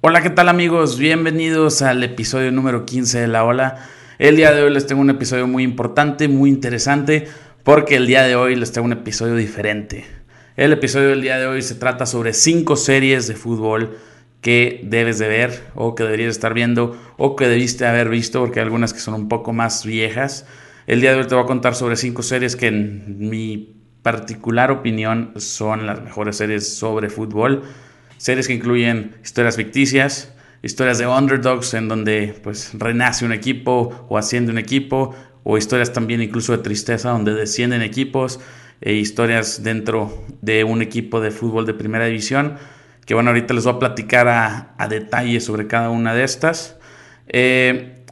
Hola, 0.00 0.22
¿qué 0.22 0.30
tal 0.30 0.48
amigos? 0.48 0.96
Bienvenidos 0.96 1.82
al 1.82 2.04
episodio 2.04 2.52
número 2.52 2.86
15 2.86 3.22
de 3.22 3.26
La 3.26 3.42
Ola. 3.42 3.84
El 4.20 4.36
día 4.36 4.52
de 4.52 4.62
hoy 4.62 4.72
les 4.72 4.86
tengo 4.86 5.00
un 5.00 5.10
episodio 5.10 5.48
muy 5.48 5.64
importante, 5.64 6.28
muy 6.28 6.50
interesante, 6.50 7.26
porque 7.64 7.96
el 7.96 8.06
día 8.06 8.22
de 8.22 8.36
hoy 8.36 8.54
les 8.54 8.70
tengo 8.70 8.84
un 8.84 8.92
episodio 8.92 9.34
diferente. 9.34 10.04
El 10.54 10.72
episodio 10.72 11.08
del 11.08 11.20
día 11.22 11.38
de 11.38 11.48
hoy 11.48 11.62
se 11.62 11.74
trata 11.74 12.06
sobre 12.06 12.32
5 12.32 12.76
series 12.76 13.26
de 13.26 13.34
fútbol 13.34 13.98
que 14.40 14.82
debes 14.84 15.18
de 15.18 15.26
ver 15.26 15.64
o 15.74 15.96
que 15.96 16.04
deberías 16.04 16.30
estar 16.30 16.54
viendo 16.54 16.96
o 17.16 17.34
que 17.34 17.48
debiste 17.48 17.84
haber 17.84 18.08
visto, 18.08 18.38
porque 18.38 18.60
hay 18.60 18.66
algunas 18.66 18.94
que 18.94 19.00
son 19.00 19.14
un 19.14 19.28
poco 19.28 19.52
más 19.52 19.84
viejas. 19.84 20.46
El 20.86 21.00
día 21.00 21.10
de 21.10 21.18
hoy 21.18 21.26
te 21.26 21.34
voy 21.34 21.42
a 21.42 21.48
contar 21.48 21.74
sobre 21.74 21.96
5 21.96 22.22
series 22.22 22.54
que 22.54 22.68
en 22.68 23.28
mi 23.28 23.74
particular 24.02 24.70
opinión 24.70 25.32
son 25.38 25.86
las 25.86 26.00
mejores 26.00 26.36
series 26.36 26.72
sobre 26.72 27.10
fútbol. 27.10 27.64
Series 28.18 28.46
que 28.46 28.54
incluyen 28.54 29.16
historias 29.24 29.56
ficticias, 29.56 30.34
historias 30.62 30.98
de 30.98 31.06
underdogs 31.06 31.72
en 31.74 31.88
donde 31.88 32.38
pues 32.42 32.72
renace 32.74 33.24
un 33.24 33.32
equipo 33.32 34.06
o 34.08 34.18
asciende 34.18 34.52
un 34.52 34.58
equipo, 34.58 35.14
o 35.44 35.56
historias 35.56 35.92
también 35.92 36.20
incluso 36.20 36.52
de 36.52 36.58
tristeza 36.58 37.10
donde 37.10 37.32
descienden 37.32 37.80
equipos, 37.80 38.40
e 38.80 38.94
historias 38.94 39.62
dentro 39.62 40.24
de 40.40 40.64
un 40.64 40.82
equipo 40.82 41.20
de 41.20 41.30
fútbol 41.30 41.66
de 41.66 41.74
primera 41.74 42.06
división, 42.06 42.56
que 43.06 43.14
bueno, 43.14 43.30
ahorita 43.30 43.54
les 43.54 43.64
voy 43.64 43.74
a 43.74 43.78
platicar 43.78 44.28
a, 44.28 44.88
detalle 44.88 45.40
sobre 45.40 45.66
cada 45.66 45.90
una 45.90 46.14
de 46.14 46.24
estas. 46.24 46.76
Eh, 47.28 48.04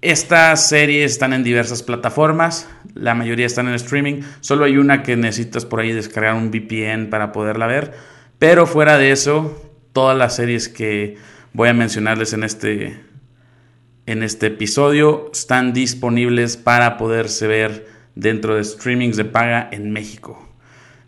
estas 0.00 0.68
series 0.68 1.12
están 1.12 1.32
en 1.32 1.42
diversas 1.42 1.82
plataformas, 1.82 2.68
la 2.94 3.14
mayoría 3.14 3.46
están 3.46 3.68
en 3.68 3.74
streaming, 3.74 4.22
solo 4.40 4.64
hay 4.64 4.76
una 4.76 5.02
que 5.02 5.16
necesitas 5.16 5.64
por 5.66 5.80
ahí 5.80 5.92
descargar 5.92 6.34
un 6.34 6.50
VPN 6.50 7.10
para 7.10 7.32
poderla 7.32 7.66
ver, 7.66 7.94
pero 8.38 8.66
fuera 8.66 8.98
de 8.98 9.10
eso, 9.10 9.70
todas 9.92 10.16
las 10.16 10.36
series 10.36 10.68
que 10.68 11.16
voy 11.52 11.68
a 11.68 11.74
mencionarles 11.74 12.32
en 12.32 12.44
este, 12.44 13.00
en 14.06 14.22
este 14.22 14.46
episodio 14.46 15.30
están 15.32 15.72
disponibles 15.72 16.56
para 16.56 16.96
poderse 16.96 17.46
ver 17.46 17.88
dentro 18.14 18.56
de 18.56 18.64
streamings 18.64 19.16
de 19.16 19.24
paga 19.24 19.68
en 19.72 19.90
México. 19.92 20.44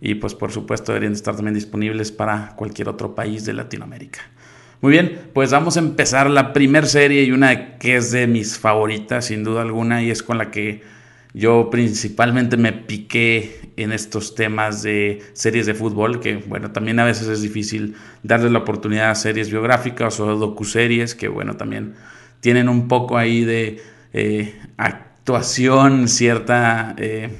Y 0.01 0.17
pues 0.17 0.35
por 0.35 0.51
supuesto 0.51 0.93
deberían 0.93 1.13
estar 1.13 1.37
también 1.37 1.55
disponibles 1.55 2.11
para 2.11 2.55
cualquier 2.57 2.89
otro 2.89 3.15
país 3.15 3.45
de 3.45 3.53
Latinoamérica. 3.53 4.21
Muy 4.81 4.93
bien, 4.93 5.21
pues 5.35 5.51
vamos 5.51 5.77
a 5.77 5.81
empezar 5.81 6.31
la 6.31 6.55
primera 6.55 6.87
serie 6.87 7.23
y 7.23 7.33
una 7.33 7.77
que 7.77 7.97
es 7.97 8.11
de 8.13 8.27
mis 8.27 8.59
favoritas 8.59 9.27
sin 9.27 9.45
duda 9.45 9.61
alguna 9.61 10.03
y 10.03 10.11
es 10.11 10.23
con 10.23 10.39
la 10.39 10.51
que 10.51 10.83
yo 11.33 11.71
principalmente 11.71 12.57
me 12.57 12.73
piqué 12.73 13.73
en 13.77 13.93
estos 13.93 14.35
temas 14.35 14.83
de 14.83 15.23
series 15.33 15.67
de 15.67 15.75
fútbol, 15.75 16.21
que 16.21 16.37
bueno, 16.37 16.73
también 16.73 16.99
a 16.99 17.05
veces 17.05 17.29
es 17.29 17.43
difícil 17.43 17.95
darle 18.23 18.51
la 18.51 18.61
oportunidad 18.61 19.11
a 19.11 19.15
series 19.15 19.51
biográficas 19.51 20.19
o 20.21 20.37
docuseries, 20.37 21.15
que 21.15 21.29
bueno, 21.29 21.57
también 21.57 21.95
tienen 22.41 22.69
un 22.69 22.89
poco 22.89 23.17
ahí 23.17 23.45
de 23.45 23.81
eh, 24.13 24.55
actuación 24.77 26.09
cierta 26.09 26.95
eh, 26.99 27.31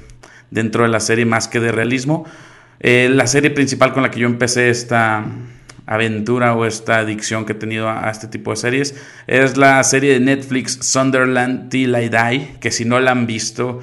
dentro 0.51 0.83
de 0.83 0.89
la 0.89 0.99
serie 0.99 1.25
más 1.25 1.47
que 1.47 1.59
de 1.59 1.71
realismo. 1.71 2.25
Eh, 2.79 3.09
la 3.11 3.27
serie 3.27 3.51
principal 3.51 3.93
con 3.93 4.03
la 4.03 4.11
que 4.11 4.19
yo 4.19 4.27
empecé 4.27 4.69
esta 4.69 5.25
aventura 5.91 6.55
o 6.55 6.65
esta 6.65 6.99
adicción 6.99 7.45
que 7.45 7.51
he 7.51 7.55
tenido 7.55 7.89
a, 7.89 8.09
este 8.09 8.27
tipo 8.27 8.51
de 8.51 8.57
series 8.57 8.95
es 9.27 9.57
la 9.57 9.83
serie 9.83 10.13
de 10.13 10.21
Netflix 10.21 10.79
Sunderland 10.81 11.69
Till 11.69 11.93
I 11.93 12.07
Die, 12.07 12.57
que 12.61 12.71
si 12.71 12.85
no 12.85 12.99
la 13.01 13.11
han 13.11 13.27
visto, 13.27 13.81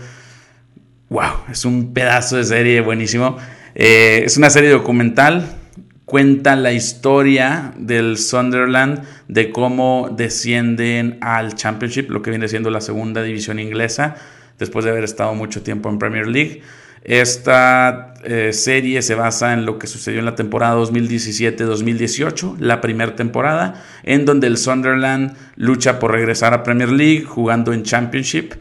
wow, 1.11 1.45
es 1.53 1.67
un 1.67 1.92
pedazo 1.92 2.36
de 2.36 2.45
serie 2.45 2.81
buenísimo. 2.81 3.36
Eh, 3.75 4.23
es 4.25 4.39
una 4.39 4.48
serie 4.48 4.70
documental, 4.70 5.59
cuenta 6.06 6.56
la 6.56 6.73
historia 6.73 7.75
del 7.77 8.17
Sunderland, 8.17 9.03
de 9.29 9.53
cómo 9.53 10.09
descienden 10.11 11.19
al 11.20 11.56
Championship, 11.56 12.09
lo 12.09 12.23
que 12.23 12.31
viene 12.31 12.48
siendo 12.48 12.70
la 12.70 12.80
segunda 12.80 13.23
división 13.23 13.58
inglesa, 13.58 14.17
después 14.58 14.86
de 14.86 14.92
haber 14.92 15.05
estado 15.05 15.35
mucho 15.35 15.63
tiempo 15.63 15.90
en 15.90 15.98
Premier 15.98 16.27
League. 16.27 16.63
Esta 17.05 18.14
eh, 18.25 18.53
serie 18.53 19.03
se 19.03 19.14
basa 19.14 19.53
en 19.53 19.64
lo 19.64 19.79
que 19.79 19.86
sucedió 19.86 20.19
en 20.19 20.25
la 20.25 20.35
temporada 20.35 20.77
2017-2018, 20.77 22.59
la 22.59 22.81
primera 22.81 23.14
temporada, 23.14 23.85
en 24.03 24.25
donde 24.25 24.48
el 24.48 24.59
Sunderland 24.59 25.37
lucha 25.57 25.98
por 25.98 26.13
regresar 26.13 26.55
a 26.55 26.63
Premier 26.63 26.91
League 26.91 27.25
jugando 27.25 27.73
en 27.73 27.85
Championship, 27.85 28.55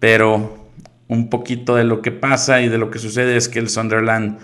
pero 0.00 0.68
un 1.06 1.30
poquito 1.30 1.76
de 1.76 1.84
lo 1.84 2.02
que 2.02 2.10
pasa 2.10 2.60
y 2.62 2.68
de 2.68 2.78
lo 2.78 2.90
que 2.90 2.98
sucede 2.98 3.36
es 3.36 3.48
que 3.48 3.60
el 3.60 3.68
Sunderland 3.68 4.38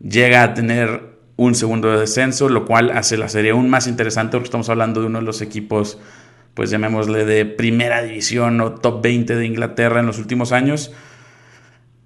llega 0.00 0.42
a 0.42 0.54
tener 0.54 1.14
un 1.36 1.54
segundo 1.54 1.90
de 1.92 2.00
descenso, 2.00 2.48
lo 2.48 2.64
cual 2.64 2.90
hace 2.90 3.16
la 3.16 3.28
serie 3.28 3.50
aún 3.50 3.68
más 3.68 3.86
interesante 3.86 4.32
porque 4.32 4.46
estamos 4.46 4.68
hablando 4.68 5.00
de 5.00 5.08
uno 5.08 5.18
de 5.18 5.24
los 5.24 5.42
equipos, 5.42 5.98
pues 6.54 6.70
llamémosle 6.70 7.24
de 7.24 7.44
primera 7.44 8.02
división 8.02 8.60
o 8.60 8.72
top 8.72 9.02
20 9.02 9.34
de 9.34 9.44
Inglaterra 9.44 10.00
en 10.00 10.06
los 10.06 10.18
últimos 10.18 10.52
años 10.52 10.92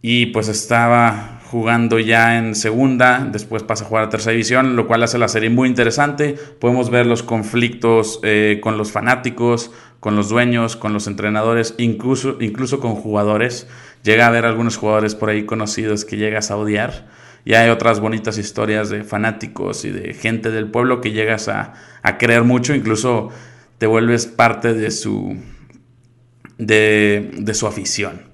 y 0.02 0.26
pues 0.26 0.48
estaba 0.48 1.40
jugando 1.50 1.98
ya 1.98 2.38
en 2.38 2.54
segunda, 2.54 3.26
después 3.30 3.62
pasa 3.62 3.84
a 3.84 3.88
jugar 3.88 4.04
a 4.04 4.08
tercera 4.10 4.32
división, 4.32 4.76
lo 4.76 4.86
cual 4.86 5.02
hace 5.02 5.18
la 5.18 5.28
serie 5.28 5.48
muy 5.48 5.68
interesante. 5.68 6.36
Podemos 6.60 6.90
ver 6.90 7.06
los 7.06 7.22
conflictos 7.22 8.20
eh, 8.22 8.60
con 8.62 8.76
los 8.76 8.92
fanáticos, 8.92 9.70
con 9.98 10.14
los 10.14 10.28
dueños, 10.28 10.76
con 10.76 10.92
los 10.92 11.06
entrenadores, 11.06 11.74
incluso, 11.78 12.36
incluso 12.40 12.80
con 12.80 12.94
jugadores. 12.94 13.66
Llega 14.02 14.26
a 14.26 14.28
haber 14.28 14.44
algunos 14.44 14.76
jugadores 14.76 15.14
por 15.14 15.30
ahí 15.30 15.44
conocidos 15.46 16.04
que 16.04 16.18
llegas 16.18 16.50
a 16.50 16.56
odiar. 16.56 17.08
Y 17.44 17.54
hay 17.54 17.70
otras 17.70 17.98
bonitas 17.98 18.36
historias 18.36 18.90
de 18.90 19.04
fanáticos 19.04 19.86
y 19.86 19.90
de 19.90 20.12
gente 20.12 20.50
del 20.50 20.70
pueblo 20.70 21.00
que 21.00 21.12
llegas 21.12 21.48
a, 21.48 21.72
a 22.02 22.18
creer 22.18 22.44
mucho, 22.44 22.74
incluso 22.74 23.30
te 23.78 23.86
vuelves 23.86 24.26
parte 24.26 24.74
de 24.74 24.90
su, 24.90 25.36
de, 26.58 27.30
de 27.38 27.54
su 27.54 27.66
afición. 27.66 28.27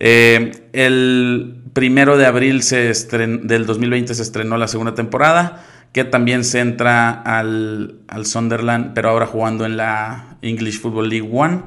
Eh, 0.00 0.52
el 0.72 1.62
primero 1.74 2.16
de 2.16 2.26
abril 2.26 2.62
se 2.62 2.92
del 2.92 3.66
2020 3.66 4.14
se 4.14 4.22
estrenó 4.22 4.56
la 4.56 4.66
segunda 4.66 4.94
temporada, 4.94 5.64
que 5.92 6.04
también 6.04 6.42
centra 6.44 7.10
al, 7.10 8.00
al 8.08 8.26
Sunderland, 8.26 8.94
pero 8.94 9.10
ahora 9.10 9.26
jugando 9.26 9.66
en 9.66 9.76
la 9.76 10.38
English 10.42 10.80
Football 10.80 11.10
League 11.10 11.28
One. 11.30 11.62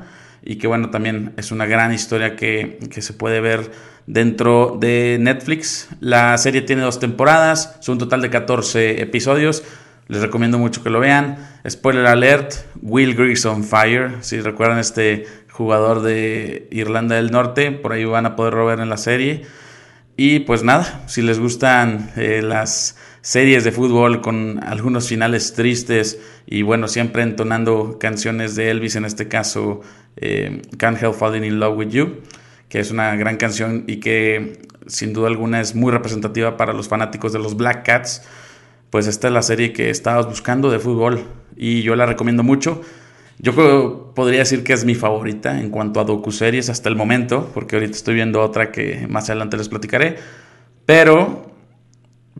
Y 0.45 0.57
que 0.57 0.67
bueno, 0.67 0.89
también 0.89 1.33
es 1.38 1.51
una 1.51 1.66
gran 1.66 1.94
historia 1.94 2.35
que, 2.35 2.79
que 2.91 3.01
se 3.01 3.13
puede 3.13 3.39
ver 3.39 3.71
dentro 4.07 4.77
de 4.79 5.17
Netflix. 5.19 5.88
La 6.01 6.38
serie 6.38 6.61
tiene 6.61 6.81
dos 6.81 7.00
temporadas, 7.00 7.77
son 7.79 7.94
un 7.94 8.00
total 8.00 8.21
de 8.21 8.29
14 8.29 9.01
episodios. 9.01 9.63
Les 10.07 10.21
recomiendo 10.21 10.57
mucho 10.57 10.83
que 10.83 10.89
lo 10.89 11.00
vean. 11.00 11.38
Spoiler 11.67 12.07
alert, 12.07 12.53
Will 12.81 13.15
Griggs 13.15 13.45
on 13.45 13.63
Fire. 13.63 14.17
Si 14.19 14.41
recuerdan 14.41 14.79
este 14.79 15.25
jugador 15.53 16.01
de 16.01 16.67
Irlanda 16.71 17.15
del 17.15 17.31
Norte, 17.31 17.71
por 17.71 17.93
ahí 17.93 18.03
van 18.05 18.25
a 18.25 18.35
poder 18.35 18.55
robar 18.55 18.79
en 18.79 18.89
la 18.89 18.97
serie. 18.97 19.45
Y 20.17 20.39
pues 20.39 20.63
nada, 20.63 21.03
si 21.07 21.21
les 21.21 21.39
gustan 21.39 22.11
eh, 22.15 22.41
las 22.43 22.97
series 23.21 23.63
de 23.63 23.71
fútbol 23.71 24.21
con 24.21 24.61
algunos 24.63 25.07
finales 25.07 25.53
tristes 25.53 26.19
y 26.45 26.63
bueno, 26.63 26.87
siempre 26.87 27.21
entonando 27.21 27.97
canciones 27.99 28.55
de 28.55 28.71
Elvis, 28.71 28.95
en 28.95 29.05
este 29.05 29.27
caso 29.27 29.81
eh, 30.17 30.61
Can't 30.77 31.01
Help 31.01 31.13
Falling 31.13 31.43
in 31.43 31.59
Love 31.59 31.77
with 31.77 31.89
You, 31.89 32.21
que 32.67 32.79
es 32.79 32.91
una 32.91 33.15
gran 33.15 33.37
canción 33.37 33.85
y 33.87 33.97
que 33.97 34.59
sin 34.87 35.13
duda 35.13 35.27
alguna 35.27 35.61
es 35.61 35.75
muy 35.75 35.91
representativa 35.91 36.57
para 36.57 36.73
los 36.73 36.87
fanáticos 36.87 37.31
de 37.31 37.39
los 37.39 37.55
Black 37.55 37.85
Cats, 37.85 38.23
pues 38.89 39.07
esta 39.07 39.27
es 39.27 39.33
la 39.33 39.43
serie 39.43 39.71
que 39.71 39.89
estabas 39.91 40.25
buscando 40.25 40.71
de 40.71 40.79
fútbol 40.79 41.23
y 41.55 41.83
yo 41.83 41.95
la 41.95 42.07
recomiendo 42.07 42.43
mucho. 42.43 42.81
Yo 43.39 44.13
podría 44.16 44.39
decir 44.39 44.63
que 44.63 44.73
es 44.73 44.85
mi 44.85 44.95
favorita 44.95 45.59
en 45.59 45.69
cuanto 45.69 45.99
a 45.99 46.03
docuseries 46.03 46.69
hasta 46.69 46.89
el 46.89 46.95
momento, 46.95 47.49
porque 47.53 47.75
ahorita 47.75 47.94
estoy 47.94 48.16
viendo 48.16 48.41
otra 48.41 48.71
que 48.71 49.07
más 49.09 49.29
adelante 49.29 49.57
les 49.57 49.69
platicaré. 49.69 50.17
Pero 50.85 51.51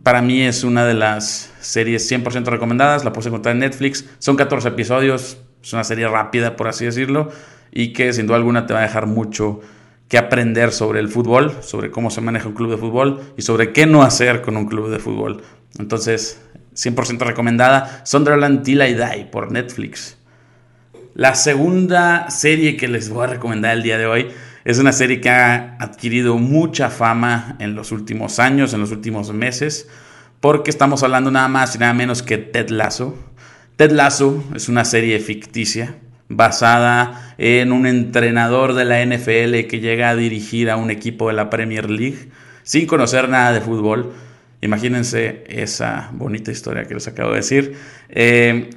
para 0.02 0.22
mí 0.22 0.42
es 0.42 0.64
una 0.64 0.84
de 0.84 0.94
las 0.94 1.52
series 1.60 2.10
100% 2.10 2.44
recomendadas, 2.46 3.04
la 3.04 3.12
puedes 3.12 3.26
encontrar 3.26 3.54
en 3.54 3.60
Netflix. 3.60 4.04
Son 4.18 4.36
14 4.36 4.68
episodios, 4.68 5.38
es 5.62 5.72
una 5.72 5.84
serie 5.84 6.08
rápida, 6.08 6.56
por 6.56 6.68
así 6.68 6.84
decirlo, 6.84 7.30
y 7.72 7.92
que 7.92 8.12
sin 8.12 8.26
duda 8.26 8.36
alguna 8.36 8.66
te 8.66 8.74
va 8.74 8.80
a 8.80 8.82
dejar 8.82 9.06
mucho 9.06 9.60
que 10.08 10.18
aprender 10.18 10.72
sobre 10.72 11.00
el 11.00 11.08
fútbol, 11.08 11.56
sobre 11.62 11.90
cómo 11.90 12.10
se 12.10 12.20
maneja 12.20 12.48
un 12.48 12.54
club 12.54 12.70
de 12.70 12.76
fútbol 12.76 13.20
y 13.36 13.42
sobre 13.42 13.72
qué 13.72 13.86
no 13.86 14.02
hacer 14.02 14.42
con 14.42 14.56
un 14.56 14.66
club 14.66 14.90
de 14.90 14.98
fútbol. 14.98 15.42
Entonces, 15.78 16.40
100% 16.74 17.18
recomendada. 17.20 18.02
Sunderland 18.04 18.62
Till 18.62 18.82
I 18.82 18.94
Die 18.94 19.28
por 19.30 19.50
Netflix. 19.50 20.18
La 21.14 21.36
segunda 21.36 22.28
serie 22.28 22.76
que 22.76 22.88
les 22.88 23.08
voy 23.08 23.22
a 23.22 23.28
recomendar 23.28 23.76
el 23.76 23.84
día 23.84 23.98
de 23.98 24.06
hoy 24.06 24.26
es 24.64 24.80
una 24.80 24.92
serie 24.92 25.20
que 25.20 25.30
ha 25.30 25.76
adquirido 25.78 26.38
mucha 26.38 26.90
fama 26.90 27.54
en 27.60 27.76
los 27.76 27.92
últimos 27.92 28.40
años, 28.40 28.74
en 28.74 28.80
los 28.80 28.90
últimos 28.90 29.32
meses, 29.32 29.88
porque 30.40 30.70
estamos 30.70 31.04
hablando 31.04 31.30
nada 31.30 31.46
más 31.46 31.76
y 31.76 31.78
nada 31.78 31.94
menos 31.94 32.24
que 32.24 32.38
Ted 32.38 32.70
Lasso. 32.70 33.16
Ted 33.76 33.92
Lasso 33.92 34.42
es 34.56 34.68
una 34.68 34.84
serie 34.84 35.20
ficticia 35.20 35.94
basada 36.28 37.34
en 37.38 37.70
un 37.70 37.86
entrenador 37.86 38.74
de 38.74 38.84
la 38.84 39.00
NFL 39.06 39.68
que 39.68 39.78
llega 39.80 40.10
a 40.10 40.16
dirigir 40.16 40.68
a 40.68 40.76
un 40.76 40.90
equipo 40.90 41.28
de 41.28 41.34
la 41.34 41.48
Premier 41.48 41.90
League 41.90 42.28
sin 42.64 42.88
conocer 42.88 43.28
nada 43.28 43.52
de 43.52 43.60
fútbol. 43.60 44.14
Imagínense 44.62 45.44
esa 45.46 46.10
bonita 46.12 46.50
historia 46.50 46.86
que 46.86 46.94
les 46.94 47.06
acabo 47.06 47.30
de 47.30 47.36
decir. 47.36 47.76
Eh, 48.08 48.70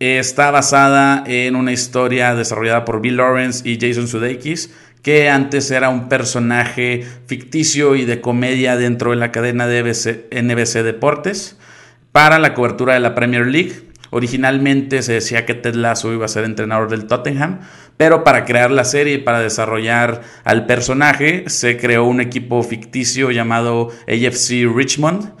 está 0.00 0.50
basada 0.50 1.24
en 1.26 1.56
una 1.56 1.72
historia 1.72 2.34
desarrollada 2.34 2.84
por 2.84 3.00
Bill 3.00 3.16
Lawrence 3.16 3.68
y 3.68 3.78
Jason 3.80 4.08
Sudeikis, 4.08 4.72
que 5.02 5.28
antes 5.28 5.70
era 5.70 5.90
un 5.90 6.08
personaje 6.08 7.04
ficticio 7.26 7.94
y 7.94 8.04
de 8.04 8.20
comedia 8.20 8.76
dentro 8.76 9.10
de 9.10 9.16
la 9.16 9.32
cadena 9.32 9.66
de 9.66 9.82
NBC 9.82 10.82
Deportes 10.82 11.58
para 12.10 12.38
la 12.38 12.54
cobertura 12.54 12.94
de 12.94 13.00
la 13.00 13.14
Premier 13.14 13.46
League. 13.46 13.72
Originalmente 14.10 15.02
se 15.02 15.14
decía 15.14 15.44
que 15.44 15.54
Ted 15.54 15.74
Lasso 15.74 16.12
iba 16.12 16.24
a 16.24 16.28
ser 16.28 16.44
entrenador 16.44 16.88
del 16.88 17.06
Tottenham, 17.06 17.60
pero 17.96 18.24
para 18.24 18.44
crear 18.44 18.70
la 18.70 18.84
serie 18.84 19.14
y 19.14 19.18
para 19.18 19.40
desarrollar 19.40 20.22
al 20.44 20.66
personaje 20.66 21.44
se 21.48 21.76
creó 21.76 22.04
un 22.04 22.20
equipo 22.20 22.62
ficticio 22.62 23.30
llamado 23.30 23.90
AFC 24.08 24.66
Richmond 24.74 25.32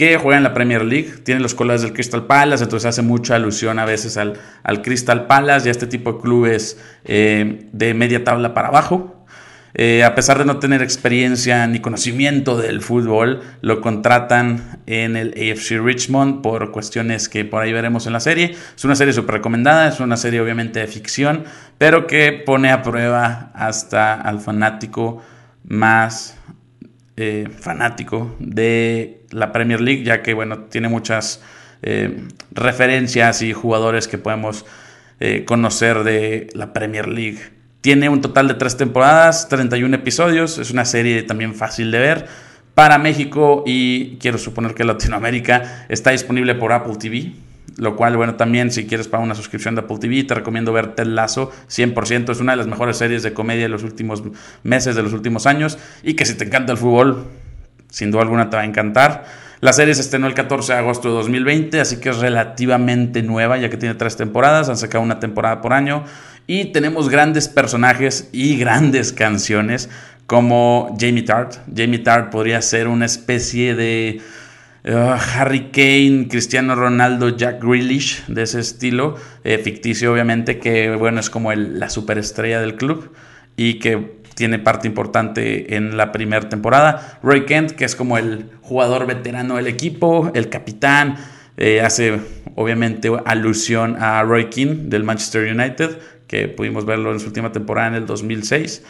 que 0.00 0.16
juega 0.16 0.38
en 0.38 0.44
la 0.44 0.54
Premier 0.54 0.82
League, 0.82 1.10
tiene 1.24 1.42
los 1.42 1.54
colores 1.54 1.82
del 1.82 1.92
Crystal 1.92 2.24
Palace, 2.24 2.64
entonces 2.64 2.88
hace 2.88 3.02
mucha 3.02 3.34
alusión 3.34 3.78
a 3.78 3.84
veces 3.84 4.16
al, 4.16 4.40
al 4.62 4.80
Crystal 4.80 5.26
Palace 5.26 5.66
y 5.66 5.68
a 5.68 5.72
este 5.72 5.86
tipo 5.86 6.14
de 6.14 6.20
clubes 6.20 6.80
eh, 7.04 7.66
de 7.70 7.92
media 7.92 8.24
tabla 8.24 8.54
para 8.54 8.68
abajo. 8.68 9.26
Eh, 9.74 10.02
a 10.02 10.14
pesar 10.14 10.38
de 10.38 10.46
no 10.46 10.58
tener 10.58 10.80
experiencia 10.80 11.66
ni 11.66 11.80
conocimiento 11.80 12.56
del 12.56 12.80
fútbol, 12.80 13.42
lo 13.60 13.82
contratan 13.82 14.80
en 14.86 15.16
el 15.16 15.34
AFC 15.34 15.78
Richmond 15.84 16.40
por 16.40 16.72
cuestiones 16.72 17.28
que 17.28 17.44
por 17.44 17.60
ahí 17.60 17.74
veremos 17.74 18.06
en 18.06 18.14
la 18.14 18.20
serie. 18.20 18.56
Es 18.74 18.84
una 18.86 18.94
serie 18.94 19.12
súper 19.12 19.34
recomendada, 19.34 19.86
es 19.86 20.00
una 20.00 20.16
serie 20.16 20.40
obviamente 20.40 20.80
de 20.80 20.86
ficción, 20.86 21.44
pero 21.76 22.06
que 22.06 22.32
pone 22.32 22.72
a 22.72 22.80
prueba 22.80 23.50
hasta 23.52 24.18
al 24.18 24.40
fanático 24.40 25.22
más 25.62 26.38
eh, 27.20 27.48
fanático 27.50 28.34
de 28.38 29.22
la 29.30 29.52
Premier 29.52 29.80
League, 29.80 30.04
ya 30.04 30.22
que 30.22 30.32
bueno, 30.32 30.64
tiene 30.64 30.88
muchas 30.88 31.42
eh, 31.82 32.22
referencias 32.52 33.42
y 33.42 33.52
jugadores 33.52 34.08
que 34.08 34.18
podemos 34.18 34.64
conocer 35.44 36.02
de 36.02 36.48
la 36.54 36.72
Premier 36.72 37.06
League. 37.06 37.40
Tiene 37.82 38.08
un 38.08 38.22
total 38.22 38.48
de 38.48 38.54
tres 38.54 38.78
temporadas, 38.78 39.50
31 39.50 39.94
episodios, 39.94 40.56
es 40.56 40.70
una 40.70 40.86
serie 40.86 41.22
también 41.24 41.54
fácil 41.54 41.90
de 41.90 41.98
ver. 41.98 42.26
Para 42.74 42.96
México 42.96 43.62
y 43.66 44.16
quiero 44.16 44.38
suponer 44.38 44.72
que 44.72 44.82
Latinoamérica 44.82 45.84
está 45.90 46.12
disponible 46.12 46.54
por 46.54 46.72
Apple 46.72 46.96
TV, 46.98 47.32
lo 47.76 47.96
cual, 47.96 48.16
bueno, 48.16 48.34
también 48.34 48.70
si 48.70 48.86
quieres 48.86 49.08
pagar 49.08 49.24
una 49.24 49.34
suscripción 49.34 49.74
de 49.74 49.82
Apple 49.82 49.98
TV, 49.98 50.24
te 50.24 50.34
recomiendo 50.34 50.72
ver 50.72 50.94
Ted 50.94 51.06
Lazo 51.06 51.50
100%, 51.68 52.30
es 52.30 52.40
una 52.40 52.52
de 52.52 52.56
las 52.56 52.66
mejores 52.66 52.96
series 52.96 53.22
de 53.22 53.32
comedia 53.32 53.62
de 53.62 53.68
los 53.68 53.82
últimos 53.82 54.22
meses, 54.62 54.96
de 54.96 55.02
los 55.02 55.12
últimos 55.12 55.46
años, 55.46 55.78
y 56.02 56.14
que 56.14 56.26
si 56.26 56.34
te 56.34 56.44
encanta 56.44 56.72
el 56.72 56.78
fútbol, 56.78 57.26
sin 57.88 58.10
duda 58.10 58.22
alguna 58.22 58.50
te 58.50 58.56
va 58.56 58.62
a 58.62 58.66
encantar. 58.66 59.24
La 59.60 59.74
serie 59.74 59.94
se 59.94 60.00
estrenó 60.00 60.26
el 60.26 60.32
14 60.32 60.72
de 60.72 60.78
agosto 60.78 61.08
de 61.08 61.14
2020, 61.16 61.80
así 61.80 61.98
que 62.00 62.08
es 62.08 62.16
relativamente 62.16 63.22
nueva, 63.22 63.58
ya 63.58 63.68
que 63.68 63.76
tiene 63.76 63.94
tres 63.94 64.16
temporadas, 64.16 64.70
han 64.70 64.78
sacado 64.78 65.04
una 65.04 65.20
temporada 65.20 65.60
por 65.60 65.74
año. 65.74 66.04
Y 66.46 66.72
tenemos 66.72 67.10
grandes 67.10 67.46
personajes 67.48 68.30
y 68.32 68.56
grandes 68.56 69.12
canciones 69.12 69.90
como 70.26 70.96
Jamie 70.98 71.24
Tart. 71.24 71.56
Jamie 71.76 71.98
Tart 71.98 72.30
podría 72.30 72.62
ser 72.62 72.88
una 72.88 73.04
especie 73.04 73.74
de 73.74 74.22
uh, 74.84 75.16
Harry 75.34 75.70
Kane, 75.70 76.28
Cristiano 76.28 76.74
Ronaldo, 76.74 77.36
Jack 77.36 77.62
Grealish, 77.62 78.24
de 78.26 78.42
ese 78.42 78.60
estilo, 78.60 79.16
eh, 79.44 79.58
ficticio 79.58 80.12
obviamente, 80.12 80.58
que 80.58 80.94
bueno, 80.96 81.20
es 81.20 81.30
como 81.30 81.52
la 81.52 81.90
superestrella 81.90 82.60
del 82.60 82.76
club 82.76 83.12
y 83.56 83.78
que 83.78 84.20
tiene 84.34 84.58
parte 84.58 84.88
importante 84.88 85.76
en 85.76 85.96
la 85.96 86.12
primera 86.12 86.48
temporada. 86.48 87.18
Roy 87.22 87.44
Kent, 87.44 87.72
que 87.72 87.84
es 87.84 87.94
como 87.94 88.16
el 88.16 88.46
jugador 88.62 89.06
veterano 89.06 89.56
del 89.56 89.66
equipo, 89.66 90.30
el 90.34 90.48
capitán, 90.48 91.16
eh, 91.58 91.82
hace 91.82 92.18
obviamente 92.54 93.10
alusión 93.26 93.96
a 94.00 94.22
Roy 94.22 94.48
Keane 94.48 94.76
del 94.84 95.04
Manchester 95.04 95.52
United, 95.52 95.98
que 96.26 96.48
pudimos 96.48 96.86
verlo 96.86 97.12
en 97.12 97.20
su 97.20 97.26
última 97.26 97.52
temporada 97.52 97.88
en 97.88 97.94
el 97.96 98.06
2006. 98.06 98.82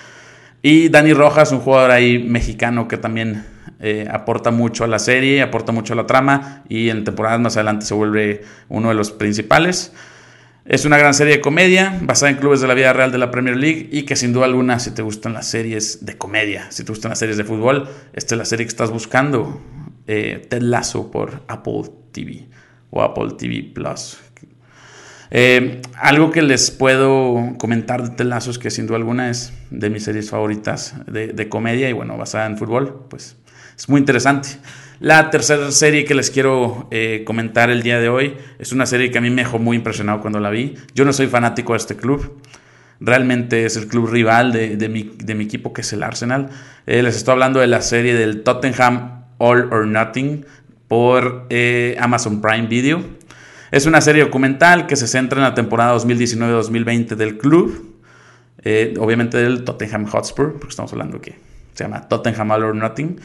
Y 0.63 0.89
Dani 0.89 1.15
Rojas, 1.15 1.51
un 1.51 1.59
jugador 1.59 1.91
ahí 1.91 2.23
mexicano 2.23 2.87
que 2.87 2.97
también 2.97 3.45
eh, 3.81 4.07
aporta 4.11 4.51
mucho 4.51 4.85
a 4.85 4.87
la 4.87 4.99
serie, 4.99 5.43
aporta 5.43 5.73
mucho 5.73 5.95
a 5.95 5.97
la 5.97 6.07
trama 6.07 6.65
y 6.69 6.91
en 6.91 7.05
temporadas 7.05 7.41
más 7.41 7.57
adelante 7.57 7.87
se 7.87 7.95
vuelve 7.95 8.43
uno 8.69 8.89
de 8.89 8.95
los 8.95 9.11
principales. 9.11 9.93
Es 10.67 10.85
una 10.85 10.99
gran 10.99 11.15
serie 11.15 11.37
de 11.37 11.41
comedia 11.41 11.99
basada 12.03 12.31
en 12.31 12.37
clubes 12.37 12.61
de 12.61 12.69
la 12.69 12.75
vida 12.75 12.93
real 12.93 13.11
de 13.11 13.19
la 13.19 13.31
Premier 13.31 13.57
League 13.57 13.89
y 13.91 14.03
que 14.03 14.15
sin 14.17 14.33
duda 14.33 14.45
alguna 14.45 14.79
si 14.79 14.91
te 14.93 15.03
gustan 15.03 15.33
las 15.33 15.47
series 15.47 16.05
de 16.05 16.17
comedia, 16.17 16.71
si 16.71 16.85
te 16.85 16.93
gustan 16.93 17.09
las 17.09 17.19
series 17.19 17.39
de 17.39 17.45
fútbol, 17.45 17.89
esta 18.13 18.35
es 18.35 18.39
la 18.39 18.45
serie 18.45 18.67
que 18.67 18.71
estás 18.71 18.91
buscando. 18.91 19.61
Eh, 20.07 20.47
Ted 20.49 20.63
Lasso 20.63 21.11
por 21.11 21.43
Apple 21.49 21.83
TV 22.13 22.49
o 22.91 23.03
Apple 23.03 23.35
TV 23.39 23.63
Plus. 23.75 24.19
Eh, 25.31 25.81
algo 25.95 26.31
que 26.33 26.43
les 26.43 26.73
puedo 26.73 27.55
comentar 27.57 28.03
de 28.03 28.11
Telazos, 28.11 28.59
que 28.59 28.71
sin 28.71 28.87
duda 28.87 28.97
alguna 28.97 29.31
es 29.31 29.53
de 29.71 29.89
mis 29.89 30.03
series 30.03 30.31
favoritas 30.31 30.97
de, 31.07 31.49
comedia 31.49 31.89
y 31.89 31.93
bueno, 31.93 32.17
basada 32.19 32.47
en 32.47 32.59
fútbol, 32.59 33.07
pues 33.09 33.37
es 33.81 33.89
muy 33.89 33.99
interesante. 33.99 34.51
La 35.01 35.31
tercera 35.31 35.71
serie 35.71 36.05
que 36.05 36.15
les 36.15 36.31
quiero 36.31 36.87
eh, 36.91 37.23
comentar 37.25 37.71
el 37.71 37.83
día 37.83 37.99
de 37.99 38.11
hoy 38.11 38.37
es 38.59 38.73
una 38.73 38.85
serie 38.85 39.11
que 39.11 39.17
a 39.17 39.23
mí 39.23 39.31
me 39.31 39.41
dejó 39.41 39.59
muy 39.59 39.79
impresionado 39.79 40.21
cuando 40.21 40.39
la 40.39 40.51
vi. 40.51 40.75
Yo 40.95 41.07
no 41.07 41.15
soy 41.15 41.29
fanático 41.29 41.73
de 41.73 41.79
este 41.79 41.97
club. 41.97 42.43
Realmente 43.01 43.65
es 43.65 43.79
el 43.79 43.89
club 43.89 44.11
rival 44.11 44.53
de, 44.53 44.89
mi, 44.91 45.45
equipo, 45.45 45.73
que 45.73 45.81
es 45.81 45.91
el 45.95 46.03
Arsenal. 46.03 46.51
Eh, 46.87 47.03
les 47.03 47.17
estoy 47.17 47.33
hablando 47.33 47.61
de 47.61 47.69
la 47.69 47.81
serie 47.81 48.15
del 48.15 48.43
Tottenham 48.43 49.25
All 49.39 49.73
or 49.73 49.87
Nothing 49.87 50.45
por 50.87 51.49
Amazon 51.99 52.43
Prime 52.43 52.67
Video. 52.67 53.03
Es 53.71 53.87
una 53.87 54.03
serie 54.03 54.25
documental 54.25 54.87
que 54.87 54.97
se 54.97 55.07
centra 55.07 55.39
en 55.39 55.45
la 55.45 55.55
temporada 55.55 55.97
2019-2020 55.97 57.15
del 57.15 57.39
club, 57.39 57.97
eh, 58.63 58.93
obviamente 58.99 59.39
del 59.39 59.65
Tottenham 59.65 60.05
Hotspur, 60.05 60.53
porque 60.53 60.69
estamos 60.69 60.93
hablando 60.93 61.19
que 61.19 61.37
se 61.73 61.85
llama 61.85 62.07
Tottenham 62.09 62.51
All 62.51 62.65
or 62.65 62.75
Nothing. 62.75 63.19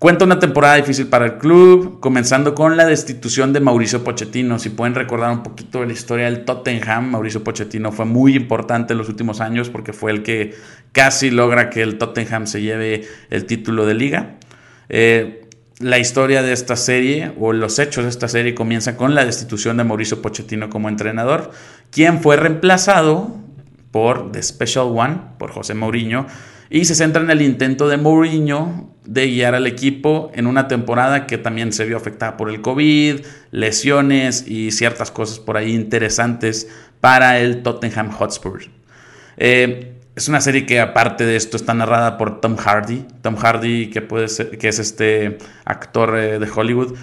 Cuenta 0.00 0.24
una 0.24 0.38
temporada 0.38 0.76
difícil 0.76 1.08
para 1.08 1.26
el 1.26 1.36
club, 1.36 2.00
comenzando 2.00 2.54
con 2.54 2.78
la 2.78 2.86
destitución 2.86 3.52
de 3.52 3.60
Mauricio 3.60 4.02
Pochettino. 4.02 4.58
Si 4.58 4.70
pueden 4.70 4.94
recordar 4.94 5.30
un 5.30 5.42
poquito 5.42 5.80
de 5.80 5.88
la 5.88 5.92
historia 5.92 6.24
del 6.24 6.46
Tottenham, 6.46 7.10
Mauricio 7.10 7.44
Pochettino 7.44 7.92
fue 7.92 8.06
muy 8.06 8.34
importante 8.34 8.94
en 8.94 8.98
los 8.98 9.10
últimos 9.10 9.42
años 9.42 9.68
porque 9.68 9.92
fue 9.92 10.12
el 10.12 10.22
que 10.22 10.54
casi 10.92 11.30
logra 11.30 11.68
que 11.68 11.82
el 11.82 11.98
Tottenham 11.98 12.46
se 12.46 12.62
lleve 12.62 13.06
el 13.28 13.44
título 13.44 13.84
de 13.84 13.92
liga. 13.92 14.36
Eh, 14.88 15.46
la 15.80 15.98
historia 15.98 16.40
de 16.40 16.54
esta 16.54 16.76
serie 16.76 17.32
o 17.38 17.52
los 17.52 17.78
hechos 17.78 18.04
de 18.04 18.08
esta 18.08 18.26
serie 18.26 18.54
comienzan 18.54 18.96
con 18.96 19.14
la 19.14 19.26
destitución 19.26 19.76
de 19.76 19.84
Mauricio 19.84 20.22
Pochettino 20.22 20.70
como 20.70 20.88
entrenador, 20.88 21.50
quien 21.90 22.22
fue 22.22 22.36
reemplazado 22.38 23.36
por 23.90 24.32
The 24.32 24.42
Special 24.42 24.86
One, 24.96 25.18
por 25.36 25.50
José 25.50 25.74
Mourinho, 25.74 26.26
y 26.70 26.84
se 26.84 26.94
centra 26.94 27.22
en 27.22 27.30
el 27.30 27.42
intento 27.42 27.88
de 27.88 27.96
Mourinho 27.96 28.94
de 29.04 29.26
guiar 29.26 29.56
al 29.56 29.66
equipo 29.66 30.30
en 30.34 30.46
una 30.46 30.68
temporada 30.68 31.26
que 31.26 31.36
también 31.36 31.72
se 31.72 31.84
vio 31.84 31.96
afectada 31.96 32.36
por 32.36 32.48
el 32.48 32.60
COVID, 32.60 33.20
lesiones 33.50 34.46
y 34.46 34.70
ciertas 34.70 35.10
cosas 35.10 35.40
por 35.40 35.56
ahí 35.56 35.74
interesantes 35.74 36.68
para 37.00 37.40
el 37.40 37.62
Tottenham 37.62 38.12
Hotspur. 38.12 38.60
Eh, 39.36 39.94
es 40.14 40.28
una 40.28 40.40
serie 40.40 40.64
que 40.64 40.80
aparte 40.80 41.24
de 41.24 41.34
esto 41.34 41.56
está 41.56 41.74
narrada 41.74 42.18
por 42.18 42.40
Tom 42.40 42.56
Hardy. 42.56 43.06
Tom 43.22 43.36
Hardy, 43.36 43.90
que, 43.90 44.02
puede 44.02 44.28
ser, 44.28 44.56
que 44.58 44.68
es 44.68 44.78
este 44.78 45.38
actor 45.64 46.16
eh, 46.18 46.38
de 46.38 46.48
Hollywood. 46.48 46.96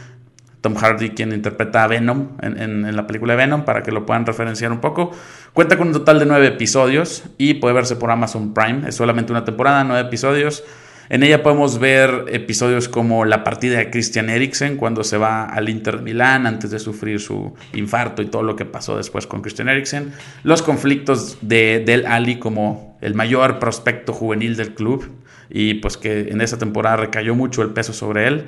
Tom 0.62 0.76
Hardy, 0.76 1.12
quien 1.12 1.32
interpreta 1.32 1.84
a 1.84 1.88
Venom 1.88 2.30
en, 2.42 2.96
la 2.96 3.06
película 3.08 3.34
de 3.34 3.38
Venom, 3.38 3.64
para 3.64 3.84
que 3.84 3.92
lo 3.92 4.06
puedan 4.06 4.26
referenciar 4.26 4.72
un 4.72 4.80
poco. 4.80 5.12
Cuenta 5.54 5.78
con 5.78 5.88
un 5.88 5.94
total 5.94 6.20
de 6.20 6.26
nueve 6.26 6.48
episodios 6.48 7.24
y 7.38 7.56
puede 7.56 7.76
verse 7.76 7.96
por 7.96 8.12
Amazon 8.12 8.54
Prime. 8.54 8.88
Es 8.88 8.96
solamente 8.96 9.32
una 9.32 9.46
temporada, 9.46 9.84
nueve 9.84 10.08
episodios. 10.08 10.64
En 11.10 11.24
ella 11.24 11.42
podemos 11.42 11.80
ver 11.80 12.26
episodios 12.28 12.90
como 12.90 13.24
la 13.24 13.46
partida 13.46 13.78
de 13.78 13.90
Christian 13.90 14.30
Eriksen 14.30 14.76
cuando 14.76 15.06
se 15.06 15.18
va 15.18 15.46
al 15.46 15.70
Inter 15.70 16.02
Milán 16.02 16.46
antes 16.46 16.70
de 16.70 16.80
sufrir 16.80 17.22
su 17.22 17.54
infarto 17.74 18.22
y 18.22 18.26
todo 18.26 18.44
lo 18.44 18.58
que 18.58 18.66
pasó 18.66 18.98
después 18.98 19.26
con 19.26 19.42
Christian 19.42 19.70
Eriksen, 19.70 20.12
los 20.44 20.62
conflictos 20.62 21.38
de 21.42 21.82
Del 21.86 22.06
Ali 22.06 22.40
como 22.40 22.98
el 23.00 23.14
mayor 23.14 23.58
prospecto 23.58 24.12
juvenil 24.12 24.58
del 24.58 24.74
club 24.74 25.10
y 25.50 25.76
pues 25.76 25.96
que 25.96 26.28
en 26.30 26.42
esa 26.42 26.58
temporada 26.58 26.98
recayó 26.98 27.36
mucho 27.36 27.62
el 27.62 27.70
peso 27.70 27.94
sobre 27.94 28.28
él. 28.28 28.46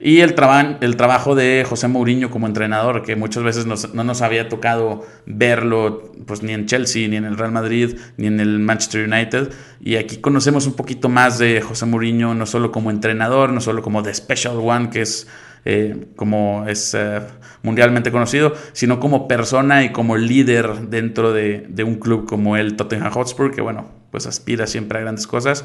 Y 0.00 0.20
el, 0.20 0.34
trabajo 0.34 1.34
de 1.34 1.66
José 1.68 1.88
Mourinho 1.88 2.30
como 2.30 2.46
entrenador, 2.46 3.02
que 3.02 3.16
muchas 3.16 3.42
veces 3.42 3.66
no 3.66 4.04
nos 4.04 4.22
había 4.22 4.48
tocado 4.48 5.04
verlo 5.26 6.12
pues, 6.24 6.42
ni 6.44 6.52
en 6.52 6.66
Chelsea, 6.66 7.08
ni 7.08 7.16
en 7.16 7.24
el 7.24 7.36
Real 7.36 7.50
Madrid, 7.50 7.98
ni 8.16 8.28
en 8.28 8.38
el 8.38 8.60
Manchester 8.60 9.08
United. 9.08 9.50
Y 9.80 9.96
aquí 9.96 10.18
conocemos 10.18 10.66
un 10.66 10.74
poquito 10.74 11.08
más 11.08 11.38
de 11.38 11.60
José 11.60 11.86
Mourinho, 11.86 12.34
no 12.34 12.46
solo 12.46 12.70
como 12.70 12.92
entrenador, 12.92 13.52
no 13.52 13.60
solo 13.60 13.82
como 13.82 14.04
The 14.04 14.14
Special 14.14 14.56
One, 14.56 14.90
que 14.90 15.02
es 15.02 15.26
eh, 15.64 16.06
como 16.14 16.64
es 16.68 16.94
eh, 16.94 17.20
mundialmente 17.62 18.12
conocido, 18.12 18.54
sino 18.72 19.00
como 19.00 19.26
persona 19.26 19.82
y 19.82 19.90
como 19.90 20.16
líder 20.16 20.88
dentro 20.88 21.32
de, 21.32 21.66
de, 21.68 21.82
un 21.82 21.96
club 21.96 22.26
como 22.26 22.56
el 22.56 22.76
Tottenham 22.76 23.10
Hotspur, 23.10 23.52
que 23.52 23.60
bueno, 23.60 23.90
pues 24.12 24.26
aspira 24.26 24.68
siempre 24.68 24.98
a 24.98 25.02
grandes 25.02 25.26
cosas 25.26 25.64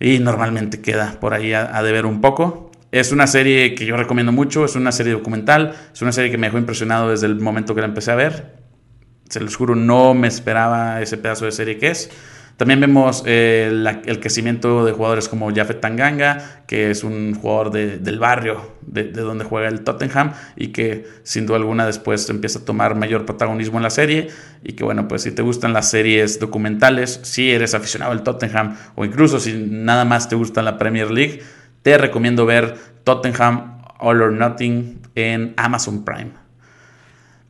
y 0.00 0.18
normalmente 0.18 0.80
queda 0.80 1.16
por 1.20 1.34
ahí 1.34 1.52
a, 1.52 1.76
a 1.76 1.82
deber 1.84 2.06
un 2.06 2.20
poco. 2.20 2.69
Es 2.92 3.12
una 3.12 3.26
serie 3.26 3.74
que 3.74 3.86
yo 3.86 3.96
recomiendo 3.96 4.32
mucho, 4.32 4.64
es 4.64 4.74
una 4.74 4.90
serie 4.90 5.12
documental, 5.12 5.74
es 5.92 6.02
una 6.02 6.10
serie 6.10 6.30
que 6.30 6.38
me 6.38 6.48
dejó 6.48 6.58
impresionado 6.58 7.10
desde 7.10 7.26
el 7.26 7.36
momento 7.40 7.74
que 7.74 7.80
la 7.82 7.86
empecé 7.86 8.10
a 8.10 8.16
ver. 8.16 8.58
Se 9.28 9.38
los 9.40 9.54
juro, 9.54 9.76
no 9.76 10.12
me 10.14 10.26
esperaba 10.26 11.00
ese 11.00 11.16
pedazo 11.16 11.44
de 11.44 11.52
serie 11.52 11.78
que 11.78 11.88
es. 11.88 12.10
También 12.60 12.78
vemos 12.78 13.22
eh, 13.24 13.70
el 14.04 14.20
crecimiento 14.20 14.84
de 14.84 14.92
jugadores 14.92 15.30
como 15.30 15.50
Jafet 15.50 15.80
Tanganga, 15.80 16.64
que 16.66 16.90
es 16.90 17.04
un 17.04 17.34
jugador 17.34 17.70
del 17.70 18.18
barrio 18.18 18.74
de, 18.82 19.04
donde 19.12 19.46
juega 19.46 19.68
el 19.68 19.80
Tottenham 19.80 20.34
y 20.56 20.68
que 20.68 21.06
sin 21.22 21.46
duda 21.46 21.56
alguna 21.56 21.86
después 21.86 22.28
empieza 22.28 22.58
a 22.58 22.64
tomar 22.66 22.96
mayor 22.96 23.24
protagonismo 23.24 23.78
en 23.78 23.84
la 23.84 23.88
serie. 23.88 24.28
Y 24.62 24.74
que 24.74 24.84
bueno, 24.84 25.08
pues 25.08 25.22
si 25.22 25.30
te 25.30 25.40
gustan 25.40 25.72
las 25.72 25.88
series 25.88 26.38
documentales, 26.38 27.20
si 27.22 27.50
eres 27.50 27.72
aficionado 27.72 28.12
al 28.12 28.24
Tottenham 28.24 28.76
o 28.94 29.06
incluso 29.06 29.40
si 29.40 29.54
nada 29.54 30.04
más 30.04 30.28
te 30.28 30.34
gusta 30.34 30.60
la 30.60 30.76
Premier 30.76 31.10
League, 31.10 31.40
te 31.82 31.98
recomiendo 31.98 32.46
ver 32.46 32.76
Tottenham 33.04 33.82
All 33.98 34.22
or 34.22 34.32
Nothing 34.32 35.00
en 35.14 35.54
Amazon 35.56 36.04
Prime. 36.04 36.30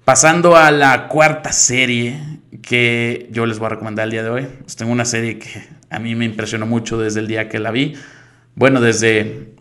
Pasando 0.04 0.56
a 0.56 0.70
la 0.70 1.08
cuarta 1.08 1.52
serie 1.52 2.40
que 2.62 3.28
yo 3.30 3.46
les 3.46 3.58
voy 3.58 3.66
a 3.66 3.70
recomendar 3.70 4.04
el 4.04 4.10
día 4.10 4.22
de 4.22 4.30
hoy. 4.30 4.48
Pues 4.60 4.76
tengo 4.76 4.92
una 4.92 5.04
serie 5.04 5.38
que 5.38 5.68
a 5.88 5.98
mí 5.98 6.14
me 6.14 6.24
impresionó 6.24 6.66
mucho 6.66 6.98
desde 6.98 7.20
el 7.20 7.28
día 7.28 7.48
que 7.48 7.58
la 7.58 7.70
vi. 7.70 7.94
Bueno, 8.54 8.80
desde 8.80 9.54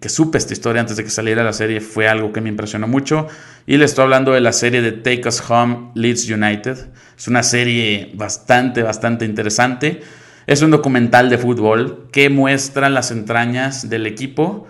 que 0.00 0.08
supe 0.08 0.38
esta 0.38 0.52
historia 0.52 0.80
antes 0.80 0.96
de 0.96 1.04
que 1.04 1.10
saliera 1.10 1.44
la 1.44 1.52
serie 1.52 1.80
fue 1.80 2.08
algo 2.08 2.32
que 2.32 2.40
me 2.40 2.48
impresionó 2.48 2.88
mucho. 2.88 3.28
Y 3.66 3.76
le 3.76 3.84
estoy 3.84 4.04
hablando 4.04 4.32
de 4.32 4.40
la 4.40 4.52
serie 4.52 4.82
de 4.82 4.92
Take 4.92 5.28
Us 5.28 5.42
Home 5.48 5.92
Leeds 5.94 6.28
United. 6.28 6.88
Es 7.16 7.28
una 7.28 7.42
serie 7.42 8.10
bastante, 8.14 8.82
bastante 8.82 9.24
interesante. 9.24 10.02
Es 10.46 10.62
un 10.62 10.70
documental 10.70 11.30
de 11.30 11.38
fútbol 11.38 12.08
que 12.12 12.28
muestra 12.30 12.88
las 12.90 13.10
entrañas 13.10 13.88
del 13.88 14.06
equipo 14.06 14.66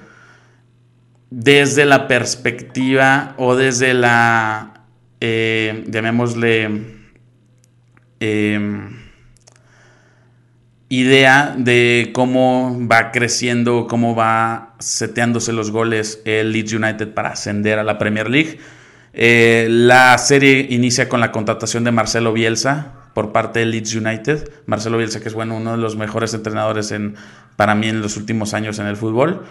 desde 1.31 1.85
la 1.85 2.07
perspectiva 2.07 3.35
o 3.38 3.57
desde 3.57 3.93
la 3.93 4.75
eh, 5.21 5.85
llamémosle, 5.88 6.69
em, 8.21 8.99
idea 10.90 11.54
de 11.57 12.11
cómo 12.12 12.78
va 12.87 13.11
creciendo, 13.11 13.87
cómo 13.88 14.14
va 14.14 14.75
seteándose 14.81 15.52
los 15.54 15.71
goles 15.71 16.21
el 16.26 16.52
Leeds 16.52 16.75
United 16.75 17.14
para 17.14 17.31
ascender 17.31 17.78
a 17.78 17.85
la 17.85 17.97
Premier 17.97 18.28
League. 18.28 18.59
Eh, 19.14 19.66
la 19.71 20.19
serie 20.19 20.66
inicia 20.71 21.09
con 21.09 21.21
la 21.21 21.33
contratación 21.33 21.85
de 21.85 21.93
Marcelo 21.93 22.33
Bielsa 22.33 22.93
por 23.14 23.33
parte 23.33 23.61
del 23.61 23.71
Leeds 23.71 23.94
United. 23.94 24.50
Marcelo 24.66 24.99
Bielsa, 24.99 25.21
que 25.21 25.28
es 25.28 25.35
bueno, 25.35 25.56
uno 25.56 25.73
de 25.73 25.78
los 25.78 25.97
mejores 25.97 26.35
entrenadores 26.35 26.92
en, 26.92 27.14
para 27.56 27.75
mí 27.75 27.88
en 27.88 28.02
los 28.02 28.16
últimos 28.16 28.52
años 28.52 28.78
en 28.78 28.87
el 28.87 28.97
fútbol. 28.97 29.44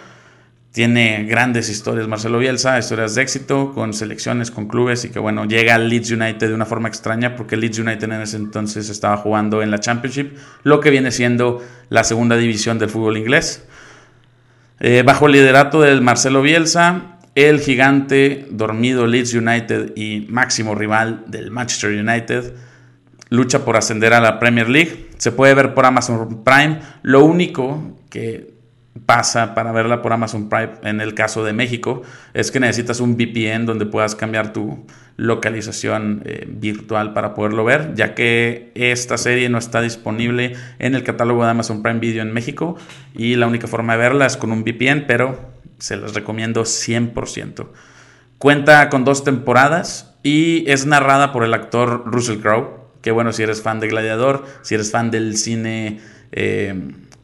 Tiene 0.70 1.24
grandes 1.24 1.68
historias 1.68 2.08
Marcelo 2.08 2.38
Bielsa, 2.38 2.76
historias 2.78 3.14
de 3.14 3.22
éxito 3.22 3.72
con 3.72 3.94
selecciones, 3.94 4.50
con 4.50 4.66
clubes 4.66 5.04
y 5.04 5.10
que 5.10 5.20
bueno, 5.20 5.44
llega 5.44 5.76
al 5.76 5.88
Leeds 5.88 6.10
United 6.10 6.48
de 6.48 6.54
una 6.54 6.66
forma 6.66 6.88
extraña 6.88 7.36
porque 7.36 7.56
Leeds 7.56 7.78
United 7.78 8.02
en 8.02 8.20
ese 8.20 8.36
entonces 8.36 8.90
estaba 8.90 9.16
jugando 9.16 9.62
en 9.62 9.70
la 9.70 9.78
Championship, 9.78 10.36
lo 10.64 10.80
que 10.80 10.90
viene 10.90 11.12
siendo 11.12 11.62
la 11.90 12.02
segunda 12.02 12.36
división 12.36 12.80
del 12.80 12.90
fútbol 12.90 13.16
inglés. 13.16 13.64
Eh, 14.80 15.04
bajo 15.06 15.26
el 15.26 15.32
liderato 15.34 15.80
del 15.80 16.02
Marcelo 16.02 16.42
Bielsa, 16.42 17.18
el 17.36 17.60
gigante 17.60 18.48
dormido 18.50 19.06
Leeds 19.06 19.34
United 19.34 19.92
y 19.94 20.26
máximo 20.28 20.74
rival 20.74 21.22
del 21.28 21.52
Manchester 21.52 21.90
United 21.90 22.52
lucha 23.30 23.64
por 23.64 23.76
ascender 23.76 24.14
a 24.14 24.20
la 24.20 24.38
Premier 24.38 24.68
League. 24.68 25.10
Se 25.18 25.32
puede 25.32 25.54
ver 25.54 25.74
por 25.74 25.86
Amazon 25.86 26.44
Prime. 26.44 26.80
Lo 27.02 27.24
único 27.24 27.98
que 28.10 28.54
pasa 29.06 29.54
para 29.54 29.72
verla 29.72 30.02
por 30.02 30.12
Amazon 30.12 30.48
Prime 30.48 30.74
en 30.82 31.00
el 31.00 31.14
caso 31.14 31.44
de 31.44 31.52
México 31.52 32.02
es 32.32 32.50
que 32.50 32.60
necesitas 32.60 33.00
un 33.00 33.16
VPN 33.16 33.66
donde 33.66 33.86
puedas 33.86 34.14
cambiar 34.14 34.52
tu 34.52 34.86
localización 35.16 36.22
eh, 36.24 36.46
virtual 36.48 37.12
para 37.12 37.34
poderlo 37.34 37.64
ver, 37.64 37.94
ya 37.94 38.14
que 38.14 38.72
esta 38.74 39.18
serie 39.18 39.48
no 39.48 39.58
está 39.58 39.80
disponible 39.80 40.54
en 40.78 40.94
el 40.94 41.02
catálogo 41.02 41.44
de 41.44 41.50
Amazon 41.50 41.82
Prime 41.82 42.00
Video 42.00 42.22
en 42.22 42.32
México 42.32 42.76
y 43.14 43.36
la 43.36 43.46
única 43.46 43.66
forma 43.66 43.94
de 43.94 43.98
verla 43.98 44.26
es 44.26 44.36
con 44.36 44.52
un 44.52 44.62
VPN, 44.62 45.06
pero 45.06 45.52
se 45.78 45.96
las 45.96 46.14
recomiendo 46.14 46.62
100%. 46.62 47.66
Cuenta 48.38 48.88
con 48.90 49.04
dos 49.04 49.24
temporadas 49.24 50.14
y 50.22 50.68
es 50.70 50.86
narrada 50.86 51.32
por 51.32 51.44
el 51.44 51.54
actor 51.54 52.04
Russell 52.06 52.40
Crowe, 52.40 52.83
que 53.04 53.10
bueno, 53.10 53.34
si 53.34 53.42
eres 53.42 53.60
fan 53.60 53.80
de 53.80 53.88
Gladiador, 53.88 54.46
si 54.62 54.74
eres 54.74 54.90
fan 54.90 55.10
del 55.10 55.36
cine... 55.36 56.00
Eh, 56.32 56.74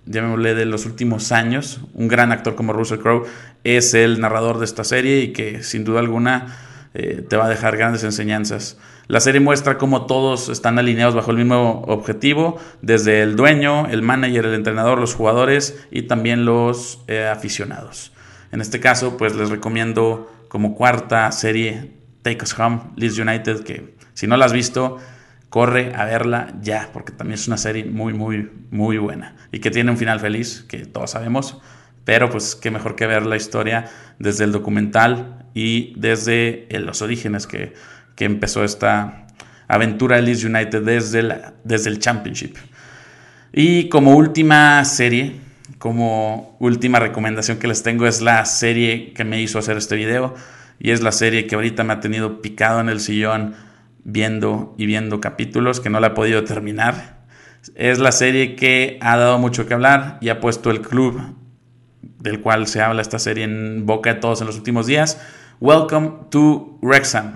llamémosle 0.05 0.55
de 0.55 0.65
los 0.67 0.87
últimos 0.87 1.31
años, 1.31 1.81
un 1.95 2.09
gran 2.09 2.33
actor 2.33 2.57
como 2.57 2.73
Russell 2.73 2.99
Crowe, 2.99 3.27
es 3.63 3.95
el 3.95 4.21
narrador 4.21 4.59
de 4.59 4.65
esta 4.65 4.83
serie 4.83 5.21
y 5.21 5.33
que 5.33 5.63
sin 5.63 5.85
duda 5.85 6.01
alguna 6.01 6.59
eh, 6.95 7.25
te 7.29 7.37
va 7.37 7.47
a 7.47 7.49
dejar 7.49 7.77
grandes 7.77 8.03
enseñanzas. 8.03 8.77
La 9.07 9.21
serie 9.21 9.41
muestra 9.41 9.79
cómo 9.79 10.07
todos 10.07 10.49
están 10.49 10.79
alineados 10.79 11.15
bajo 11.15 11.31
el 11.31 11.37
mismo 11.37 11.83
objetivo, 11.87 12.59
desde 12.83 13.23
el 13.23 13.37
dueño, 13.37 13.87
el 13.87 14.03
manager, 14.03 14.47
el 14.47 14.55
entrenador, 14.55 14.99
los 14.99 15.15
jugadores 15.15 15.81
y 15.91 16.03
también 16.03 16.45
los 16.45 17.01
eh, 17.07 17.27
aficionados. 17.27 18.13
En 18.51 18.61
este 18.61 18.81
caso, 18.81 19.17
pues 19.17 19.37
les 19.37 19.49
recomiendo 19.49 20.31
como 20.49 20.75
cuarta 20.75 21.31
serie 21.31 21.93
Take 22.23 22.43
Us 22.43 22.59
Home, 22.59 22.81
Leeds 22.97 23.19
United, 23.19 23.63
que 23.63 23.95
si 24.15 24.27
no 24.27 24.37
la 24.37 24.47
has 24.47 24.53
visto, 24.53 24.99
corre 25.51 25.93
a 25.95 26.05
verla 26.05 26.55
ya, 26.63 26.89
porque 26.93 27.13
también 27.13 27.35
es 27.35 27.47
una 27.49 27.59
serie 27.59 27.85
muy, 27.85 28.15
muy, 28.15 28.51
muy 28.71 28.97
buena 28.97 29.37
y 29.53 29.59
que 29.59 29.71
tiene 29.71 29.91
un 29.91 29.99
final 29.99 30.21
feliz, 30.21 30.65
que 30.69 30.87
todos 30.87 31.11
sabemos, 31.11 31.61
pero 32.05 32.31
pues 32.31 32.55
qué 32.55 32.71
mejor 32.71 32.97
que 32.97 33.07
ver 33.07 33.27
la 33.27 33.37
historia 33.37 33.91
desde 34.19 34.45
el 34.45 34.53
documental 34.53 35.45
y 35.53 35.93
desde 35.97 36.67
los 36.71 37.03
orígenes 37.03 37.47
que, 37.47 37.75
que 38.15 38.25
empezó 38.25 38.65
esta 38.65 39.27
aventura 39.67 40.17
de 40.17 40.23
Leeds 40.23 40.45
United 40.45 40.83
desde, 40.83 41.23
la, 41.23 41.55
desde 41.65 41.91
el 41.91 41.99
Championship. 41.99 42.57
Y 43.53 43.89
como 43.89 44.17
última 44.17 44.85
serie, 44.85 45.41
como 45.79 46.57
última 46.61 47.01
recomendación 47.01 47.59
que 47.59 47.67
les 47.67 47.83
tengo 47.83 48.07
es 48.07 48.21
la 48.21 48.45
serie 48.45 49.13
que 49.15 49.25
me 49.25 49.41
hizo 49.41 49.59
hacer 49.59 49.77
este 49.77 49.97
video 49.97 50.35
y 50.79 50.93
es 50.93 51.03
la 51.03 51.11
serie 51.11 51.49
que 51.49 51.57
ahorita 51.57 51.83
me 51.83 51.93
ha 51.93 52.01
tenido 52.01 52.41
picado 52.41 52.81
en 52.81 52.89
el 52.89 53.01
sillón 53.01 53.55
viendo 54.05 54.75
y 54.79 54.87
viendo 54.87 55.21
capítulos 55.21 55.81
que 55.81 55.91
no 55.91 56.01
la 56.01 56.09
he 56.09 56.11
podido 56.11 56.45
terminar. 56.45 57.21
Es 57.75 57.99
la 57.99 58.13
serie 58.13 58.57
que 58.57 58.99
ha 59.01 59.17
dado 59.17 59.39
mucho 59.39 59.67
que 59.67 59.75
hablar 59.75 60.19
y 60.21 60.31
ha 60.31 60.41
puesto 60.41 60.71
el 60.71 60.81
club 60.81 61.21
del 62.19 62.41
cual 62.41 62.67
se 62.67 62.81
habla 62.81 63.03
esta 63.03 63.19
serie 63.19 63.45
en 63.45 63.87
boca 63.87 64.15
de 64.15 64.21
todos 64.21 64.41
en 64.41 64.47
los 64.47 64.57
últimos 64.57 64.87
días. 64.87 65.21
Welcome 65.61 66.13
to 66.31 66.79
Wrexham. 66.81 67.35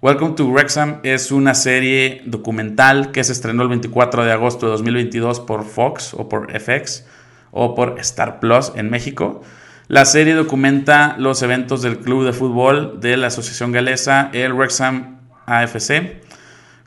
Welcome 0.00 0.34
to 0.34 0.48
Wrexham 0.50 0.98
es 1.04 1.30
una 1.30 1.54
serie 1.54 2.22
documental 2.26 3.12
que 3.12 3.22
se 3.22 3.32
estrenó 3.32 3.62
el 3.62 3.68
24 3.68 4.24
de 4.24 4.32
agosto 4.32 4.66
de 4.66 4.72
2022 4.72 5.40
por 5.40 5.64
Fox 5.64 6.12
o 6.14 6.28
por 6.28 6.50
FX 6.50 7.06
o 7.52 7.74
por 7.74 8.00
Star 8.00 8.40
Plus 8.40 8.72
en 8.74 8.90
México. 8.90 9.42
La 9.88 10.04
serie 10.04 10.34
documenta 10.34 11.16
los 11.18 11.42
eventos 11.42 11.82
del 11.82 11.98
club 11.98 12.24
de 12.24 12.32
fútbol 12.32 12.98
de 13.00 13.16
la 13.16 13.28
Asociación 13.28 13.72
Galesa, 13.72 14.30
el 14.32 14.54
Wrexham 14.54 15.21
AFC, 15.46 16.22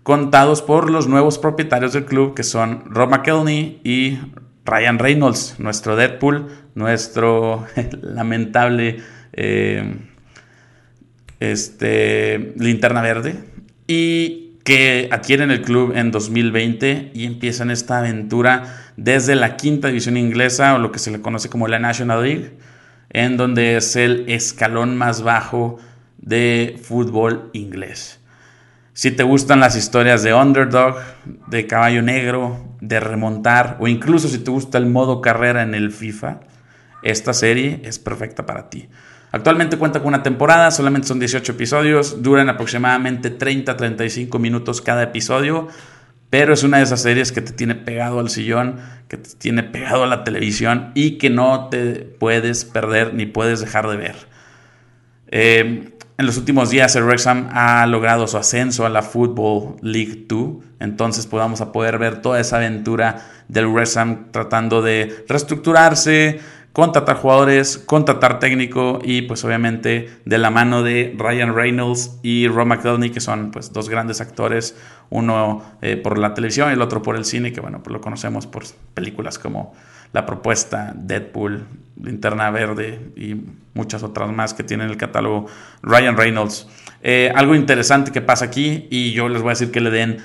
contados 0.03 0.61
por 0.61 0.89
los 0.89 1.07
nuevos 1.07 1.37
propietarios 1.37 1.93
del 1.93 2.05
club 2.05 2.35
que 2.35 2.43
son 2.43 2.83
Rob 2.85 3.09
McElney 3.09 3.81
y 3.83 4.19
Ryan 4.65 4.99
Reynolds, 4.99 5.55
nuestro 5.59 5.95
Deadpool, 5.95 6.47
nuestro 6.73 7.65
lamentable 8.01 8.97
eh, 9.33 9.97
este, 11.39 12.53
linterna 12.57 13.01
verde, 13.01 13.43
y 13.87 14.45
que 14.63 15.09
adquieren 15.11 15.51
el 15.51 15.61
club 15.61 15.93
en 15.95 16.09
2020 16.09 17.11
y 17.13 17.25
empiezan 17.25 17.69
esta 17.69 17.99
aventura 17.99 18.91
desde 18.97 19.35
la 19.35 19.57
quinta 19.57 19.89
división 19.89 20.17
inglesa 20.17 20.73
o 20.73 20.79
lo 20.79 20.91
que 20.91 20.97
se 20.97 21.11
le 21.11 21.21
conoce 21.21 21.49
como 21.49 21.67
la 21.67 21.77
National 21.77 22.23
League, 22.23 22.57
en 23.11 23.37
donde 23.37 23.77
es 23.77 23.95
el 23.95 24.25
escalón 24.27 24.97
más 24.97 25.21
bajo 25.21 25.77
de 26.17 26.79
fútbol 26.81 27.51
inglés. 27.53 28.19
Si 28.95 29.11
te 29.11 29.23
gustan 29.23 29.59
las 29.59 29.75
historias 29.75 30.23
de 30.23 30.33
underdog, 30.33 30.95
de 31.47 31.67
caballo 31.67 32.01
negro, 32.01 32.77
de 32.79 33.01
remontar, 33.01 33.75
o 33.81 33.89
incluso 33.89 34.29
si 34.29 34.37
te 34.37 34.49
gusta 34.49 34.77
el 34.77 34.85
modo 34.85 35.19
carrera 35.19 35.63
en 35.63 35.75
el 35.75 35.91
FIFA, 35.91 36.39
esta 37.03 37.33
serie 37.33 37.81
es 37.83 37.99
perfecta 37.99 38.45
para 38.45 38.69
ti. 38.69 38.87
Actualmente 39.33 39.75
cuenta 39.75 39.99
con 39.99 40.07
una 40.07 40.23
temporada, 40.23 40.71
solamente 40.71 41.09
son 41.09 41.19
18 41.19 41.51
episodios, 41.51 42.23
duran 42.23 42.47
aproximadamente 42.47 43.37
30-35 43.37 44.39
minutos 44.39 44.79
cada 44.79 45.03
episodio, 45.03 45.67
pero 46.29 46.53
es 46.53 46.63
una 46.63 46.77
de 46.77 46.83
esas 46.83 47.01
series 47.01 47.33
que 47.33 47.41
te 47.41 47.51
tiene 47.51 47.75
pegado 47.75 48.21
al 48.21 48.29
sillón, 48.29 48.79
que 49.09 49.17
te 49.17 49.31
tiene 49.37 49.63
pegado 49.63 50.05
a 50.05 50.07
la 50.07 50.23
televisión 50.23 50.93
y 50.95 51.17
que 51.17 51.29
no 51.29 51.67
te 51.67 51.95
puedes 51.95 52.63
perder 52.63 53.13
ni 53.13 53.25
puedes 53.25 53.59
dejar 53.59 53.89
de 53.89 53.97
ver. 53.97 54.15
Eh, 55.27 55.94
en 56.17 56.25
los 56.25 56.37
últimos 56.37 56.69
días 56.69 56.95
el 56.95 57.03
Wrexham 57.03 57.49
ha 57.51 57.85
logrado 57.87 58.27
su 58.27 58.37
ascenso 58.37 58.85
a 58.85 58.89
la 58.89 59.01
Football 59.01 59.75
League 59.81 60.25
2, 60.27 60.63
entonces 60.79 61.27
podamos 61.27 61.59
a 61.59 61.71
poder 61.71 61.97
ver 61.97 62.21
toda 62.21 62.39
esa 62.39 62.57
aventura 62.57 63.25
del 63.49 63.67
Wrexham 63.67 64.31
tratando 64.31 64.81
de 64.81 65.25
reestructurarse, 65.27 66.39
contratar 66.75 67.15
jugadores, 67.15 67.77
contratar 67.77 68.39
técnico 68.39 68.99
y 69.01 69.21
pues 69.21 69.45
obviamente 69.45 70.09
de 70.25 70.37
la 70.37 70.49
mano 70.49 70.83
de 70.83 71.15
Ryan 71.17 71.55
Reynolds 71.55 72.19
y 72.21 72.49
Ron 72.49 72.67
McDonald 72.67 73.13
que 73.13 73.21
son 73.21 73.51
pues 73.51 73.71
dos 73.71 73.87
grandes 73.87 74.19
actores, 74.19 74.77
uno 75.09 75.63
eh, 75.81 75.95
por 75.95 76.17
la 76.17 76.33
televisión 76.33 76.69
y 76.71 76.73
el 76.73 76.81
otro 76.81 77.01
por 77.01 77.15
el 77.15 77.23
cine, 77.23 77.53
que 77.53 77.61
bueno, 77.61 77.81
pues 77.81 77.93
lo 77.93 78.01
conocemos 78.01 78.45
por 78.45 78.63
películas 78.93 79.39
como 79.39 79.73
La 80.11 80.25
Propuesta, 80.25 80.91
Deadpool, 80.93 81.65
Linterna 82.03 82.51
Verde 82.51 82.99
y 83.15 83.37
muchas 83.73 84.03
otras 84.03 84.29
más 84.33 84.53
que 84.53 84.65
tiene 84.65 84.83
en 84.83 84.89
el 84.89 84.97
catálogo 84.97 85.45
Ryan 85.81 86.17
Reynolds. 86.17 86.67
Eh, 87.01 87.31
algo 87.33 87.55
interesante 87.55 88.11
que 88.11 88.19
pasa 88.19 88.43
aquí 88.43 88.89
y 88.91 89.13
yo 89.13 89.29
les 89.29 89.41
voy 89.41 89.51
a 89.51 89.53
decir 89.53 89.71
que 89.71 89.79
le 89.79 89.91
den 89.91 90.17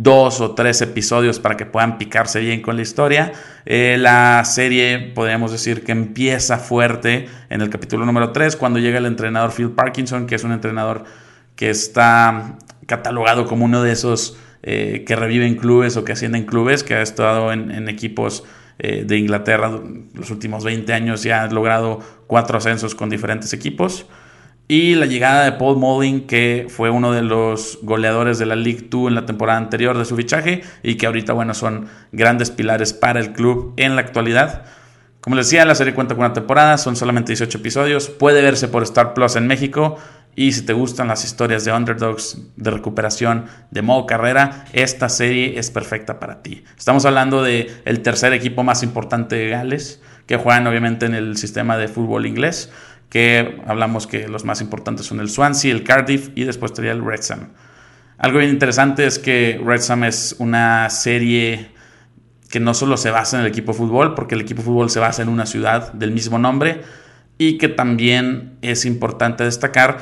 dos 0.00 0.40
o 0.40 0.54
tres 0.54 0.80
episodios 0.80 1.40
para 1.40 1.56
que 1.56 1.66
puedan 1.66 1.98
picarse 1.98 2.38
bien 2.38 2.62
con 2.62 2.76
la 2.76 2.82
historia. 2.82 3.32
Eh, 3.66 3.96
la 3.98 4.44
serie, 4.44 5.10
podríamos 5.12 5.50
decir 5.50 5.82
que 5.82 5.90
empieza 5.90 6.58
fuerte 6.58 7.26
en 7.50 7.62
el 7.62 7.68
capítulo 7.68 8.06
número 8.06 8.30
3, 8.30 8.54
cuando 8.54 8.78
llega 8.78 8.98
el 8.98 9.06
entrenador 9.06 9.50
Phil 9.50 9.70
Parkinson, 9.70 10.28
que 10.28 10.36
es 10.36 10.44
un 10.44 10.52
entrenador 10.52 11.02
que 11.56 11.68
está 11.68 12.58
catalogado 12.86 13.46
como 13.46 13.64
uno 13.64 13.82
de 13.82 13.90
esos 13.90 14.38
eh, 14.62 15.02
que 15.04 15.16
reviven 15.16 15.56
clubes 15.56 15.96
o 15.96 16.04
que 16.04 16.12
ascienden 16.12 16.46
clubes, 16.46 16.84
que 16.84 16.94
ha 16.94 17.02
estado 17.02 17.52
en, 17.52 17.88
equipos 17.88 18.44
eh, 18.78 19.02
de 19.04 19.18
Inglaterra 19.18 19.80
los 20.14 20.30
últimos 20.30 20.62
20 20.62 20.92
años 20.92 21.26
y 21.26 21.32
ha 21.32 21.44
logrado 21.48 21.98
cuatro 22.28 22.58
ascensos 22.58 22.94
con 22.94 23.10
diferentes 23.10 23.52
equipos. 23.52 24.06
Y 24.70 24.96
la 24.96 25.06
llegada 25.06 25.46
de 25.46 25.52
Paul 25.52 25.78
Mullin, 25.78 26.26
que 26.26 26.66
fue 26.68 26.90
uno 26.90 27.12
de 27.12 27.22
los 27.22 27.78
goleadores 27.80 28.38
de 28.38 28.44
la 28.44 28.54
League 28.54 28.88
2 28.90 29.08
en 29.08 29.14
la 29.14 29.24
temporada 29.24 29.58
anterior 29.58 29.96
de 29.96 30.04
su 30.04 30.14
fichaje 30.14 30.62
y 30.82 30.96
que 30.96 31.06
ahorita, 31.06 31.32
bueno, 31.32 31.54
son 31.54 31.88
grandes 32.12 32.50
pilares 32.50 32.92
para 32.92 33.18
el 33.18 33.32
club 33.32 33.72
en 33.78 33.96
la 33.96 34.02
actualidad. 34.02 34.66
Como 35.22 35.36
les 35.36 35.46
decía, 35.46 35.64
la 35.64 35.74
serie 35.74 35.94
cuenta 35.94 36.14
con 36.14 36.26
una 36.26 36.34
temporada, 36.34 36.76
son 36.76 36.96
solamente 36.96 37.32
18 37.32 37.56
episodios, 37.56 38.10
puede 38.10 38.42
verse 38.42 38.68
por 38.68 38.82
Star 38.82 39.14
Plus 39.14 39.36
en 39.36 39.46
México 39.46 39.96
y 40.36 40.52
si 40.52 40.62
te 40.66 40.74
gustan 40.74 41.08
las 41.08 41.24
historias 41.24 41.64
de 41.64 41.72
underdogs, 41.72 42.38
de 42.56 42.70
recuperación, 42.70 43.46
de 43.70 43.80
modo 43.80 44.06
carrera, 44.06 44.66
esta 44.74 45.08
serie 45.08 45.58
es 45.58 45.70
perfecta 45.70 46.20
para 46.20 46.42
ti. 46.42 46.62
Estamos 46.76 47.06
hablando 47.06 47.42
de 47.42 47.70
el 47.86 48.02
tercer 48.02 48.34
equipo 48.34 48.62
más 48.64 48.82
importante 48.82 49.34
de 49.34 49.48
Gales, 49.48 50.02
que 50.26 50.36
juegan 50.36 50.66
obviamente 50.66 51.06
en 51.06 51.14
el 51.14 51.38
sistema 51.38 51.78
de 51.78 51.88
fútbol 51.88 52.26
inglés 52.26 52.70
que 53.08 53.60
hablamos 53.66 54.06
que 54.06 54.28
los 54.28 54.44
más 54.44 54.60
importantes 54.60 55.06
son 55.06 55.20
el 55.20 55.30
Swansea, 55.30 55.72
el 55.72 55.84
Cardiff 55.84 56.30
y 56.34 56.44
después 56.44 56.72
estaría 56.72 56.92
el 56.92 57.02
Wrexham. 57.02 57.48
Algo 58.18 58.38
bien 58.38 58.50
interesante 58.50 59.06
es 59.06 59.18
que 59.18 59.60
Wrexham 59.62 60.04
es 60.04 60.36
una 60.38 60.90
serie 60.90 61.70
que 62.50 62.60
no 62.60 62.74
solo 62.74 62.96
se 62.96 63.10
basa 63.10 63.36
en 63.36 63.44
el 63.44 63.48
equipo 63.48 63.72
de 63.72 63.78
fútbol, 63.78 64.14
porque 64.14 64.34
el 64.34 64.40
equipo 64.40 64.62
de 64.62 64.66
fútbol 64.66 64.90
se 64.90 65.00
basa 65.00 65.22
en 65.22 65.28
una 65.28 65.46
ciudad 65.46 65.92
del 65.92 66.10
mismo 66.10 66.38
nombre, 66.38 66.82
y 67.36 67.58
que 67.58 67.68
también 67.68 68.58
es 68.62 68.84
importante 68.84 69.44
destacar 69.44 69.98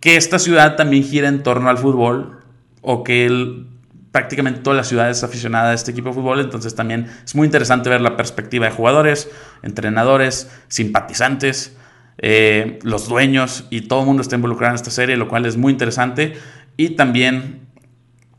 que 0.00 0.16
esta 0.16 0.38
ciudad 0.38 0.76
también 0.76 1.04
gira 1.04 1.28
en 1.28 1.42
torno 1.42 1.70
al 1.70 1.78
fútbol, 1.78 2.40
o 2.82 3.04
que 3.04 3.64
prácticamente 4.10 4.60
toda 4.60 4.76
la 4.76 4.84
ciudad 4.84 5.08
es 5.08 5.24
aficionada 5.24 5.70
a 5.70 5.74
este 5.74 5.92
equipo 5.92 6.10
de 6.10 6.16
fútbol, 6.16 6.40
entonces 6.40 6.74
también 6.74 7.06
es 7.24 7.34
muy 7.34 7.46
interesante 7.46 7.88
ver 7.88 8.02
la 8.02 8.16
perspectiva 8.16 8.66
de 8.66 8.72
jugadores, 8.72 9.30
entrenadores, 9.62 10.50
simpatizantes, 10.68 11.76
eh, 12.18 12.78
los 12.82 13.08
dueños 13.08 13.66
y 13.70 13.82
todo 13.82 14.00
el 14.00 14.06
mundo 14.06 14.22
está 14.22 14.36
involucrado 14.36 14.72
en 14.72 14.76
esta 14.76 14.90
serie, 14.90 15.16
lo 15.16 15.28
cual 15.28 15.46
es 15.46 15.56
muy 15.56 15.72
interesante. 15.72 16.34
Y 16.76 16.90
también 16.90 17.62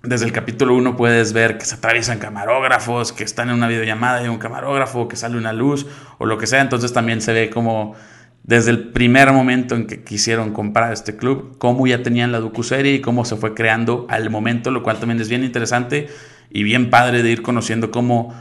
desde 0.04 0.26
el 0.26 0.32
capítulo 0.32 0.76
1 0.76 0.98
puedes 0.98 1.34
ver 1.34 1.58
que 1.58 1.66
se 1.66 1.76
atraviesan 1.76 2.20
camarógrafos, 2.20 3.14
que 3.14 3.24
están 3.24 3.50
en 3.50 3.56
una 3.56 3.68
videollamada 3.68 4.24
y 4.24 4.28
un 4.28 4.38
camarógrafo, 4.38 5.08
que 5.08 5.16
sale 5.16 5.38
una 5.38 5.54
luz 5.54 5.86
o 6.18 6.26
lo 6.26 6.38
que 6.38 6.48
sea. 6.48 6.62
Entonces 6.62 6.92
también 6.94 7.22
se 7.22 7.34
ve 7.34 7.50
como 7.50 7.96
desde 8.44 8.72
el 8.72 8.90
primer 8.90 9.32
momento 9.32 9.76
en 9.76 9.88
que 9.88 10.04
quisieron 10.04 10.52
comprar 10.52 10.92
este 10.92 11.16
club, 11.16 11.58
cómo 11.58 11.88
ya 11.88 12.04
tenían 12.04 12.34
la 12.34 12.42
docu-serie 12.42 12.96
y 12.96 13.02
cómo 13.02 13.24
se 13.24 13.38
fue 13.38 13.54
creando 13.54 14.06
al 14.10 14.30
momento, 14.30 14.70
lo 14.70 14.84
cual 14.84 15.00
también 15.00 15.22
es 15.22 15.30
bien 15.30 15.46
interesante 15.46 16.10
y 16.50 16.64
bien 16.64 16.90
padre 16.90 17.24
de 17.24 17.32
ir 17.32 17.42
conociendo 17.42 17.90
cómo 17.90 18.36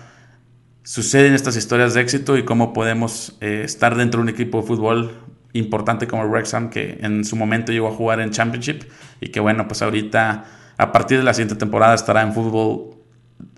suceden 0.82 1.34
estas 1.34 1.56
historias 1.56 1.94
de 1.94 2.00
éxito 2.00 2.36
y 2.36 2.44
cómo 2.44 2.72
podemos 2.72 3.36
eh, 3.40 3.62
estar 3.64 3.96
dentro 3.96 4.18
de 4.18 4.22
un 4.24 4.28
equipo 4.28 4.60
de 4.60 4.66
fútbol 4.66 5.12
importante 5.52 6.06
como 6.06 6.24
Wrexham, 6.24 6.70
que 6.70 6.98
en 7.02 7.24
su 7.24 7.36
momento 7.36 7.72
llegó 7.72 7.88
a 7.88 7.92
jugar 7.92 8.20
en 8.20 8.30
Championship 8.30 8.84
y 9.20 9.28
que 9.28 9.40
bueno, 9.40 9.68
pues 9.68 9.82
ahorita 9.82 10.44
a 10.78 10.92
partir 10.92 11.18
de 11.18 11.24
la 11.24 11.34
siguiente 11.34 11.56
temporada 11.56 11.94
estará 11.94 12.22
en 12.22 12.32
fútbol, 12.32 12.96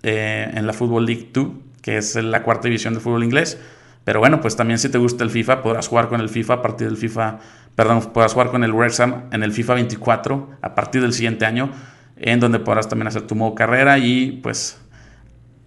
eh, 0.03 0.51
en 0.53 0.67
la 0.67 0.73
Football 0.73 1.05
League 1.05 1.29
2, 1.33 1.47
que 1.81 1.97
es 1.97 2.15
la 2.15 2.43
cuarta 2.43 2.67
división 2.67 2.93
de 2.93 2.99
fútbol 2.99 3.23
inglés. 3.23 3.59
Pero 4.03 4.19
bueno, 4.19 4.39
pues 4.39 4.55
también 4.55 4.77
si 4.77 4.89
te 4.89 4.99
gusta 4.99 5.23
el 5.23 5.31
FIFA, 5.31 5.63
podrás 5.63 5.87
jugar 5.87 6.09
con 6.09 6.21
el 6.21 6.29
FIFA 6.29 6.55
a 6.55 6.61
partir 6.61 6.87
del 6.87 6.97
FIFA, 6.97 7.39
perdón, 7.75 8.01
podrás 8.13 8.33
jugar 8.33 8.51
con 8.51 8.63
el 8.63 8.71
Wrexham 8.71 9.23
en 9.31 9.41
el 9.41 9.51
FIFA 9.51 9.75
24 9.75 10.49
a 10.61 10.75
partir 10.75 11.01
del 11.01 11.13
siguiente 11.13 11.45
año, 11.45 11.71
en 12.17 12.39
donde 12.39 12.59
podrás 12.59 12.87
también 12.87 13.07
hacer 13.07 13.23
tu 13.23 13.35
modo 13.35 13.55
carrera 13.55 13.97
y 13.97 14.39
pues 14.43 14.79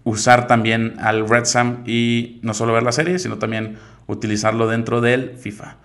usar 0.05 0.47
también 0.47 0.97
al 1.01 1.25
Wrexham 1.25 1.83
y 1.87 2.41
no 2.43 2.55
solo 2.55 2.73
ver 2.73 2.83
la 2.83 2.93
serie, 2.93 3.19
sino 3.19 3.39
también 3.39 3.77
utilizarlo 4.07 4.67
dentro 4.67 5.01
del 5.01 5.37
FIFA. 5.37 5.77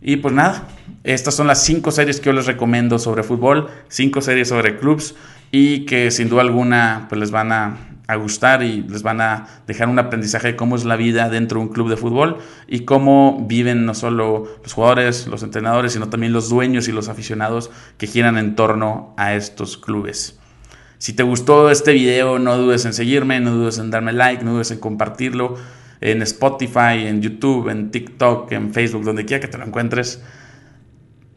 Y 0.00 0.16
pues 0.16 0.34
nada, 0.34 0.68
estas 1.04 1.34
son 1.34 1.46
las 1.46 1.62
cinco 1.64 1.90
series 1.90 2.20
que 2.20 2.26
yo 2.26 2.32
les 2.32 2.46
recomiendo 2.46 2.98
sobre 2.98 3.22
fútbol, 3.22 3.68
cinco 3.88 4.20
series 4.20 4.48
sobre 4.48 4.76
clubs 4.76 5.14
y 5.50 5.84
que 5.86 6.10
sin 6.10 6.28
duda 6.28 6.42
alguna 6.42 7.06
pues 7.08 7.18
les 7.18 7.30
van 7.30 7.52
a, 7.52 7.76
gustar 8.18 8.62
y 8.62 8.82
les 8.82 9.02
van 9.02 9.20
a 9.20 9.48
dejar 9.66 9.88
un 9.88 9.98
aprendizaje 9.98 10.48
de 10.48 10.56
cómo 10.56 10.76
es 10.76 10.84
la 10.84 10.94
vida 10.94 11.28
dentro 11.28 11.58
de 11.58 11.66
un 11.66 11.72
club 11.72 11.88
de 11.88 11.96
fútbol 11.96 12.38
y 12.68 12.84
cómo 12.84 13.44
viven 13.48 13.84
no 13.84 13.94
solo 13.94 14.46
los 14.62 14.72
jugadores, 14.72 15.26
los 15.26 15.42
entrenadores, 15.42 15.94
sino 15.94 16.08
también 16.08 16.32
los 16.32 16.48
dueños 16.48 16.86
y 16.86 16.92
los 16.92 17.08
aficionados 17.08 17.72
que 17.98 18.06
giran 18.06 18.38
en 18.38 18.54
torno 18.54 19.12
a 19.16 19.34
estos 19.34 19.76
clubes. 19.76 20.38
Si 20.98 21.12
te 21.12 21.22
gustó 21.22 21.70
este 21.70 21.92
video, 21.92 22.38
no 22.38 22.56
dudes 22.56 22.84
en 22.84 22.92
seguirme, 22.92 23.40
no 23.40 23.52
dudes 23.52 23.78
en 23.78 23.90
darme 23.90 24.12
like, 24.12 24.44
no 24.44 24.54
dudes 24.54 24.70
en 24.70 24.78
compartirlo 24.78 25.56
en 26.00 26.22
Spotify, 26.22 27.06
en 27.06 27.22
YouTube, 27.22 27.68
en 27.68 27.90
TikTok, 27.90 28.52
en 28.52 28.72
Facebook, 28.72 29.04
donde 29.04 29.24
quiera 29.24 29.40
que 29.40 29.48
te 29.48 29.58
lo 29.58 29.64
encuentres. 29.64 30.22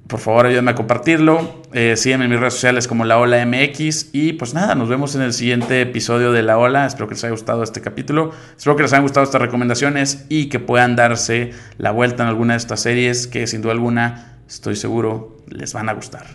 Por 0.08 0.20
favor, 0.20 0.48
ayúdame 0.48 0.72
a 0.72 0.76
compartirlo. 0.76 1.62
Eh, 1.72 1.96
sígueme 1.96 2.26
en 2.26 2.32
mis 2.32 2.40
redes 2.40 2.56
sociales 2.56 2.88
como 2.88 3.06
La 3.06 3.20
Ola 3.20 3.46
MX. 3.46 4.10
Y 4.12 4.34
pues 4.34 4.56
nada, 4.56 4.74
nos 4.74 4.90
vemos 4.90 5.14
en 5.14 5.22
el 5.22 5.34
siguiente 5.34 5.82
episodio 5.82 6.32
de 6.32 6.42
La 6.42 6.58
Ola. 6.58 6.88
Espero 6.88 7.08
que 7.08 7.14
les 7.14 7.24
haya 7.24 7.32
gustado 7.32 7.62
este 7.62 7.80
capítulo. 7.80 8.32
Espero 8.58 8.76
que 8.76 8.82
les 8.82 8.94
hayan 8.94 9.04
gustado 9.04 9.24
estas 9.24 9.40
recomendaciones 9.40 10.26
y 10.28 10.50
que 10.50 10.60
puedan 10.60 10.96
darse 10.96 11.52
la 11.78 11.92
vuelta 11.92 12.24
en 12.24 12.30
alguna 12.30 12.54
de 12.54 12.58
estas 12.58 12.80
series 12.80 13.28
que 13.28 13.46
sin 13.46 13.62
duda 13.62 13.74
alguna 13.74 14.40
estoy 14.48 14.76
seguro 14.76 15.38
les 15.48 15.74
van 15.74 15.90
a 15.90 15.94
gustar. 15.94 16.26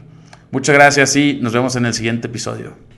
Muchas 0.52 0.76
gracias 0.76 1.16
y 1.16 1.40
nos 1.42 1.52
vemos 1.52 1.74
en 1.74 1.86
el 1.86 1.94
siguiente 1.94 2.28
episodio. 2.28 2.93